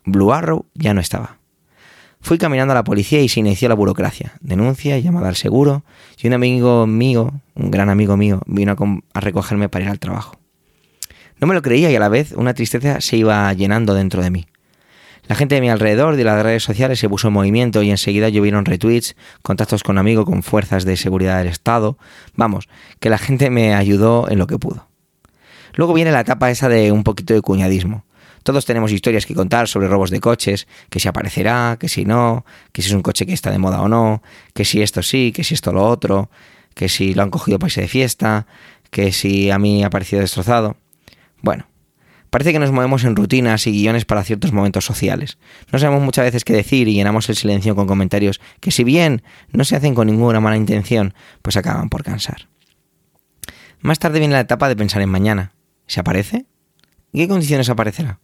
Blue 0.05 0.31
Arrow 0.31 0.67
ya 0.75 0.93
no 0.93 1.01
estaba. 1.01 1.40
Fui 2.21 2.37
caminando 2.37 2.71
a 2.71 2.75
la 2.75 2.83
policía 2.83 3.19
y 3.19 3.29
se 3.29 3.39
inició 3.39 3.67
la 3.67 3.75
burocracia. 3.75 4.33
Denuncia, 4.41 4.97
llamada 4.99 5.27
al 5.27 5.35
seguro, 5.35 5.83
y 6.21 6.27
un 6.27 6.33
amigo 6.33 6.85
mío, 6.85 7.33
un 7.55 7.71
gran 7.71 7.89
amigo 7.89 8.15
mío, 8.15 8.41
vino 8.45 8.75
a, 9.13 9.19
recogerme 9.19 9.69
para 9.69 9.85
ir 9.85 9.91
al 9.91 9.99
trabajo. 9.99 10.37
No 11.39 11.47
me 11.47 11.55
lo 11.55 11.63
creía 11.63 11.89
y 11.89 11.95
a 11.95 11.99
la 11.99 12.09
vez 12.09 12.33
una 12.33 12.53
tristeza 12.53 13.01
se 13.01 13.17
iba 13.17 13.51
llenando 13.53 13.95
dentro 13.95 14.21
de 14.21 14.29
mí. 14.29 14.45
La 15.27 15.35
gente 15.35 15.55
de 15.55 15.61
mi 15.61 15.69
alrededor 15.69 16.15
de 16.15 16.23
las 16.23 16.43
redes 16.43 16.63
sociales 16.63 16.99
se 16.99 17.09
puso 17.09 17.29
en 17.29 17.33
movimiento 17.33 17.81
y 17.81 17.89
enseguida 17.89 18.29
llovieron 18.29 18.65
retweets, 18.65 19.15
contactos 19.41 19.81
con 19.81 19.97
amigos 19.97 20.25
con 20.25 20.43
fuerzas 20.43 20.85
de 20.85 20.97
seguridad 20.97 21.39
del 21.39 21.47
Estado. 21.47 21.97
Vamos, 22.35 22.69
que 22.99 23.09
la 23.09 23.17
gente 23.17 23.49
me 23.49 23.73
ayudó 23.73 24.29
en 24.29 24.37
lo 24.37 24.45
que 24.45 24.59
pudo. 24.59 24.87
Luego 25.73 25.93
viene 25.93 26.11
la 26.11 26.21
etapa 26.21 26.51
esa 26.51 26.69
de 26.69 26.91
un 26.91 27.03
poquito 27.03 27.33
de 27.33 27.41
cuñadismo. 27.41 28.03
Todos 28.43 28.65
tenemos 28.65 28.91
historias 28.91 29.25
que 29.25 29.35
contar 29.35 29.67
sobre 29.67 29.87
robos 29.87 30.09
de 30.09 30.19
coches, 30.19 30.67
que 30.89 30.99
si 30.99 31.07
aparecerá, 31.07 31.77
que 31.79 31.89
si 31.89 32.05
no, 32.05 32.45
que 32.71 32.81
si 32.81 32.89
es 32.89 32.93
un 32.93 33.01
coche 33.01 33.25
que 33.25 33.33
está 33.33 33.51
de 33.51 33.59
moda 33.59 33.81
o 33.81 33.87
no, 33.87 34.23
que 34.53 34.65
si 34.65 34.81
esto 34.81 35.03
sí, 35.03 35.31
que 35.31 35.43
si 35.43 35.53
esto 35.53 35.71
lo 35.71 35.85
otro, 35.85 36.29
que 36.73 36.89
si 36.89 37.13
lo 37.13 37.23
han 37.23 37.29
cogido 37.29 37.59
para 37.59 37.67
irse 37.67 37.81
de 37.81 37.87
fiesta, 37.87 38.47
que 38.89 39.11
si 39.11 39.51
a 39.51 39.59
mí 39.59 39.83
ha 39.83 39.89
parecido 39.89 40.21
destrozado. 40.21 40.77
Bueno, 41.41 41.67
parece 42.29 42.51
que 42.51 42.59
nos 42.59 42.71
movemos 42.71 43.03
en 43.03 43.15
rutinas 43.15 43.67
y 43.67 43.71
guiones 43.71 44.05
para 44.05 44.23
ciertos 44.23 44.53
momentos 44.53 44.85
sociales. 44.85 45.37
No 45.71 45.79
sabemos 45.79 46.03
muchas 46.03 46.25
veces 46.25 46.43
qué 46.43 46.53
decir 46.53 46.87
y 46.87 46.93
llenamos 46.93 47.29
el 47.29 47.35
silencio 47.35 47.75
con 47.75 47.87
comentarios 47.87 48.41
que 48.59 48.71
si 48.71 48.83
bien 48.83 49.21
no 49.51 49.63
se 49.63 49.75
hacen 49.75 49.93
con 49.93 50.07
ninguna 50.07 50.39
mala 50.39 50.57
intención, 50.57 51.13
pues 51.41 51.57
acaban 51.57 51.89
por 51.89 52.03
cansar. 52.03 52.47
Más 53.81 53.99
tarde 53.99 54.19
viene 54.19 54.33
la 54.33 54.41
etapa 54.41 54.67
de 54.69 54.75
pensar 54.75 55.01
en 55.01 55.09
mañana. 55.09 55.53
¿Se 55.87 55.99
aparece? 55.99 56.45
¿En 57.13 57.19
qué 57.19 57.27
condiciones 57.27 57.69
aparecerá? 57.69 58.19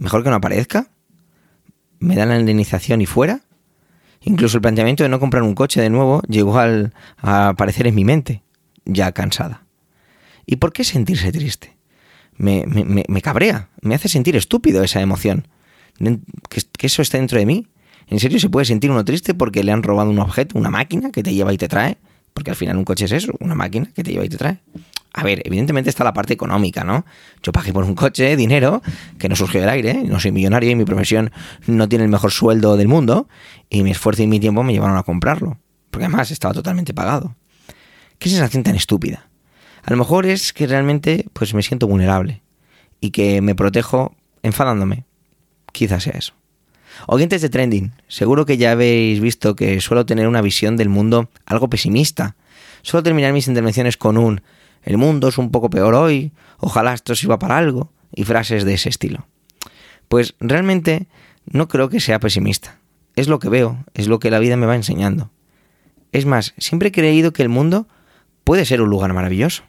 Mejor 0.00 0.24
que 0.24 0.30
no 0.30 0.36
aparezca. 0.36 0.88
Me 2.00 2.16
dan 2.16 2.30
la 2.30 2.40
indemnización 2.40 3.00
y 3.00 3.06
fuera. 3.06 3.42
Incluso 4.22 4.56
el 4.56 4.62
planteamiento 4.62 5.04
de 5.04 5.08
no 5.08 5.20
comprar 5.20 5.44
un 5.44 5.54
coche 5.54 5.80
de 5.80 5.90
nuevo 5.90 6.22
llegó 6.28 6.58
al, 6.58 6.92
a 7.18 7.48
aparecer 7.48 7.86
en 7.86 7.94
mi 7.94 8.04
mente, 8.04 8.42
ya 8.84 9.12
cansada. 9.12 9.64
¿Y 10.46 10.56
por 10.56 10.72
qué 10.72 10.84
sentirse 10.84 11.30
triste? 11.30 11.76
Me, 12.36 12.64
me, 12.66 13.04
me 13.06 13.22
cabrea, 13.22 13.68
me 13.82 13.94
hace 13.94 14.08
sentir 14.08 14.34
estúpido 14.34 14.82
esa 14.82 15.00
emoción. 15.00 15.46
Que, 16.48 16.62
que 16.76 16.86
eso 16.86 17.02
está 17.02 17.18
dentro 17.18 17.38
de 17.38 17.46
mí. 17.46 17.66
¿En 18.08 18.18
serio 18.18 18.40
se 18.40 18.50
puede 18.50 18.64
sentir 18.64 18.90
uno 18.90 19.04
triste 19.04 19.34
porque 19.34 19.62
le 19.62 19.70
han 19.72 19.82
robado 19.82 20.10
un 20.10 20.18
objeto, 20.18 20.58
una 20.58 20.70
máquina 20.70 21.12
que 21.12 21.22
te 21.22 21.32
lleva 21.32 21.52
y 21.52 21.58
te 21.58 21.68
trae? 21.68 21.98
Porque 22.32 22.50
al 22.50 22.56
final 22.56 22.76
un 22.76 22.84
coche 22.84 23.04
es 23.04 23.12
eso, 23.12 23.34
una 23.38 23.54
máquina 23.54 23.90
que 23.94 24.02
te 24.02 24.10
lleva 24.10 24.24
y 24.24 24.28
te 24.28 24.36
trae. 24.36 24.58
A 25.12 25.24
ver, 25.24 25.42
evidentemente 25.44 25.90
está 25.90 26.04
la 26.04 26.12
parte 26.12 26.32
económica, 26.32 26.84
¿no? 26.84 27.04
Yo 27.42 27.52
pagué 27.52 27.72
por 27.72 27.84
un 27.84 27.94
coche, 27.94 28.36
dinero, 28.36 28.80
que 29.18 29.28
no 29.28 29.34
surgió 29.34 29.60
del 29.60 29.68
aire, 29.68 30.04
no 30.04 30.20
soy 30.20 30.30
millonario 30.30 30.70
y 30.70 30.76
mi 30.76 30.84
profesión 30.84 31.32
no 31.66 31.88
tiene 31.88 32.04
el 32.04 32.10
mejor 32.10 32.30
sueldo 32.30 32.76
del 32.76 32.86
mundo, 32.86 33.28
y 33.68 33.82
mi 33.82 33.90
esfuerzo 33.90 34.22
y 34.22 34.28
mi 34.28 34.38
tiempo 34.38 34.62
me 34.62 34.72
llevaron 34.72 34.96
a 34.96 35.02
comprarlo, 35.02 35.58
porque 35.90 36.04
además 36.04 36.30
estaba 36.30 36.54
totalmente 36.54 36.94
pagado. 36.94 37.34
¿Qué 38.18 38.28
sensación 38.28 38.62
tan 38.62 38.76
estúpida? 38.76 39.28
A 39.82 39.90
lo 39.90 39.96
mejor 39.96 40.26
es 40.26 40.52
que 40.52 40.66
realmente 40.66 41.26
pues 41.32 41.54
me 41.54 41.62
siento 41.62 41.88
vulnerable 41.88 42.42
y 43.00 43.10
que 43.10 43.40
me 43.40 43.54
protejo 43.54 44.14
enfadándome. 44.42 45.04
Quizás 45.72 46.02
sea 46.04 46.14
eso. 46.16 46.34
Oyentes 47.06 47.40
de 47.42 47.48
Trending, 47.48 47.92
seguro 48.08 48.44
que 48.44 48.58
ya 48.58 48.72
habéis 48.72 49.20
visto 49.20 49.56
que 49.56 49.80
suelo 49.80 50.06
tener 50.06 50.28
una 50.28 50.42
visión 50.42 50.76
del 50.76 50.88
mundo 50.88 51.30
algo 51.46 51.70
pesimista. 51.70 52.36
Suelo 52.82 53.02
terminar 53.02 53.32
mis 53.32 53.48
intervenciones 53.48 53.96
con 53.96 54.18
un 54.18 54.42
el 54.82 54.98
mundo 54.98 55.28
es 55.28 55.38
un 55.38 55.50
poco 55.50 55.70
peor 55.70 55.94
hoy, 55.94 56.32
ojalá 56.58 56.94
esto 56.94 57.14
sirva 57.14 57.38
para 57.38 57.58
algo, 57.58 57.92
y 58.14 58.24
frases 58.24 58.64
de 58.64 58.74
ese 58.74 58.88
estilo. 58.88 59.26
Pues 60.08 60.34
realmente 60.40 61.06
no 61.46 61.68
creo 61.68 61.88
que 61.88 62.00
sea 62.00 62.20
pesimista. 62.20 62.78
Es 63.16 63.28
lo 63.28 63.38
que 63.38 63.48
veo, 63.48 63.84
es 63.94 64.08
lo 64.08 64.18
que 64.18 64.30
la 64.30 64.38
vida 64.38 64.56
me 64.56 64.66
va 64.66 64.76
enseñando. 64.76 65.30
Es 66.12 66.26
más, 66.26 66.54
siempre 66.58 66.88
he 66.88 66.92
creído 66.92 67.32
que 67.32 67.42
el 67.42 67.48
mundo 67.48 67.86
puede 68.44 68.64
ser 68.64 68.82
un 68.82 68.90
lugar 68.90 69.12
maravilloso. 69.12 69.62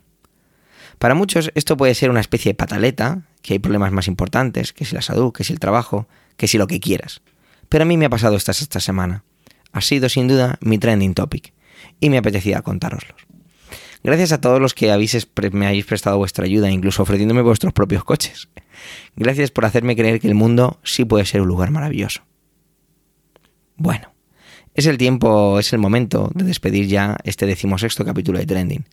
Para 0.98 1.16
muchos 1.16 1.52
esto 1.56 1.78
puede 1.78 1.96
ser 1.96 2.10
una 2.10 2.20
especie 2.20 2.52
de 2.52 2.56
pataleta, 2.56 3.22
que 3.42 3.54
hay 3.54 3.60
problemas 3.60 3.92
más 3.92 4.08
importantes, 4.08 4.74
que 4.74 4.86
si 4.86 4.96
la 4.96 5.02
salud, 5.02 5.34
que 5.34 5.44
si 5.44 5.54
el 5.54 5.60
trabajo, 5.60 6.08
que 6.38 6.48
si 6.48 6.58
lo 6.58 6.68
que 6.68 6.80
quieras. 6.80 7.22
Pero 7.70 7.84
a 7.84 7.86
mí 7.86 7.98
me 7.98 8.06
ha 8.06 8.10
pasado 8.10 8.36
esta, 8.36 8.52
esta 8.52 8.80
semana. 8.80 9.24
Ha 9.72 9.82
sido 9.82 10.10
sin 10.10 10.28
duda 10.28 10.58
mi 10.62 10.78
trending 10.78 11.14
topic 11.14 11.54
y 12.00 12.10
me 12.10 12.18
apetecía 12.18 12.62
contároslos. 12.62 13.31
Gracias 14.04 14.32
a 14.32 14.42
todos 14.42 14.60
los 14.60 14.74
que 14.74 14.92
habéis, 14.92 15.28
me 15.52 15.68
habéis 15.68 15.86
prestado 15.86 16.18
vuestra 16.18 16.46
ayuda, 16.46 16.72
incluso 16.72 17.04
ofreciéndome 17.04 17.42
vuestros 17.42 17.74
propios 17.74 18.04
coches. 18.04 18.50
Gracias 19.16 19.52
por 19.52 19.66
hacerme 19.66 19.96
creer 19.96 20.20
que 20.20 20.28
el 20.28 20.36
mundo 20.36 20.80
sí 20.84 21.06
puede 21.06 21.26
ser 21.26 21.42
un 21.42 21.48
lugar 21.48 21.70
maravilloso. 21.70 22.24
Bueno, 23.76 24.12
es 24.74 24.88
el 24.88 24.98
tiempo, 24.98 25.60
es 25.60 25.74
el 25.74 25.80
momento 25.80 26.32
de 26.34 26.46
despedir 26.46 26.88
ya 26.88 27.18
este 27.24 27.46
decimosexto 27.46 28.04
capítulo 28.06 28.40
de 28.40 28.46
Trending. 28.46 28.86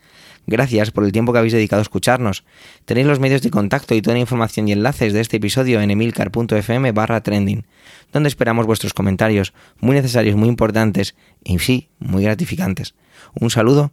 Gracias 0.47 0.91
por 0.91 1.05
el 1.05 1.13
tiempo 1.13 1.33
que 1.33 1.39
habéis 1.39 1.53
dedicado 1.53 1.81
a 1.81 1.83
escucharnos. 1.83 2.45
Tenéis 2.87 3.07
los 3.07 3.21
medios 3.21 3.43
de 3.43 3.51
contacto 3.51 3.95
y 3.95 4.01
toda 4.01 4.15
la 4.15 4.21
información 4.21 4.67
y 4.67 4.73
enlaces 4.73 5.13
de 5.13 5.21
este 5.21 5.37
episodio 5.37 5.81
en 5.83 5.91
emilcar.fm 5.91 6.93
barra 6.93 7.23
trending, 7.23 7.67
donde 8.15 8.31
esperamos 8.31 8.65
vuestros 8.65 8.95
comentarios, 8.95 9.53
muy 9.79 9.95
necesarios, 9.95 10.37
muy 10.37 10.49
importantes 10.49 11.15
y 11.45 11.59
sí, 11.59 11.91
muy 11.99 12.23
gratificantes. 12.23 12.95
Un 13.39 13.51
saludo 13.51 13.93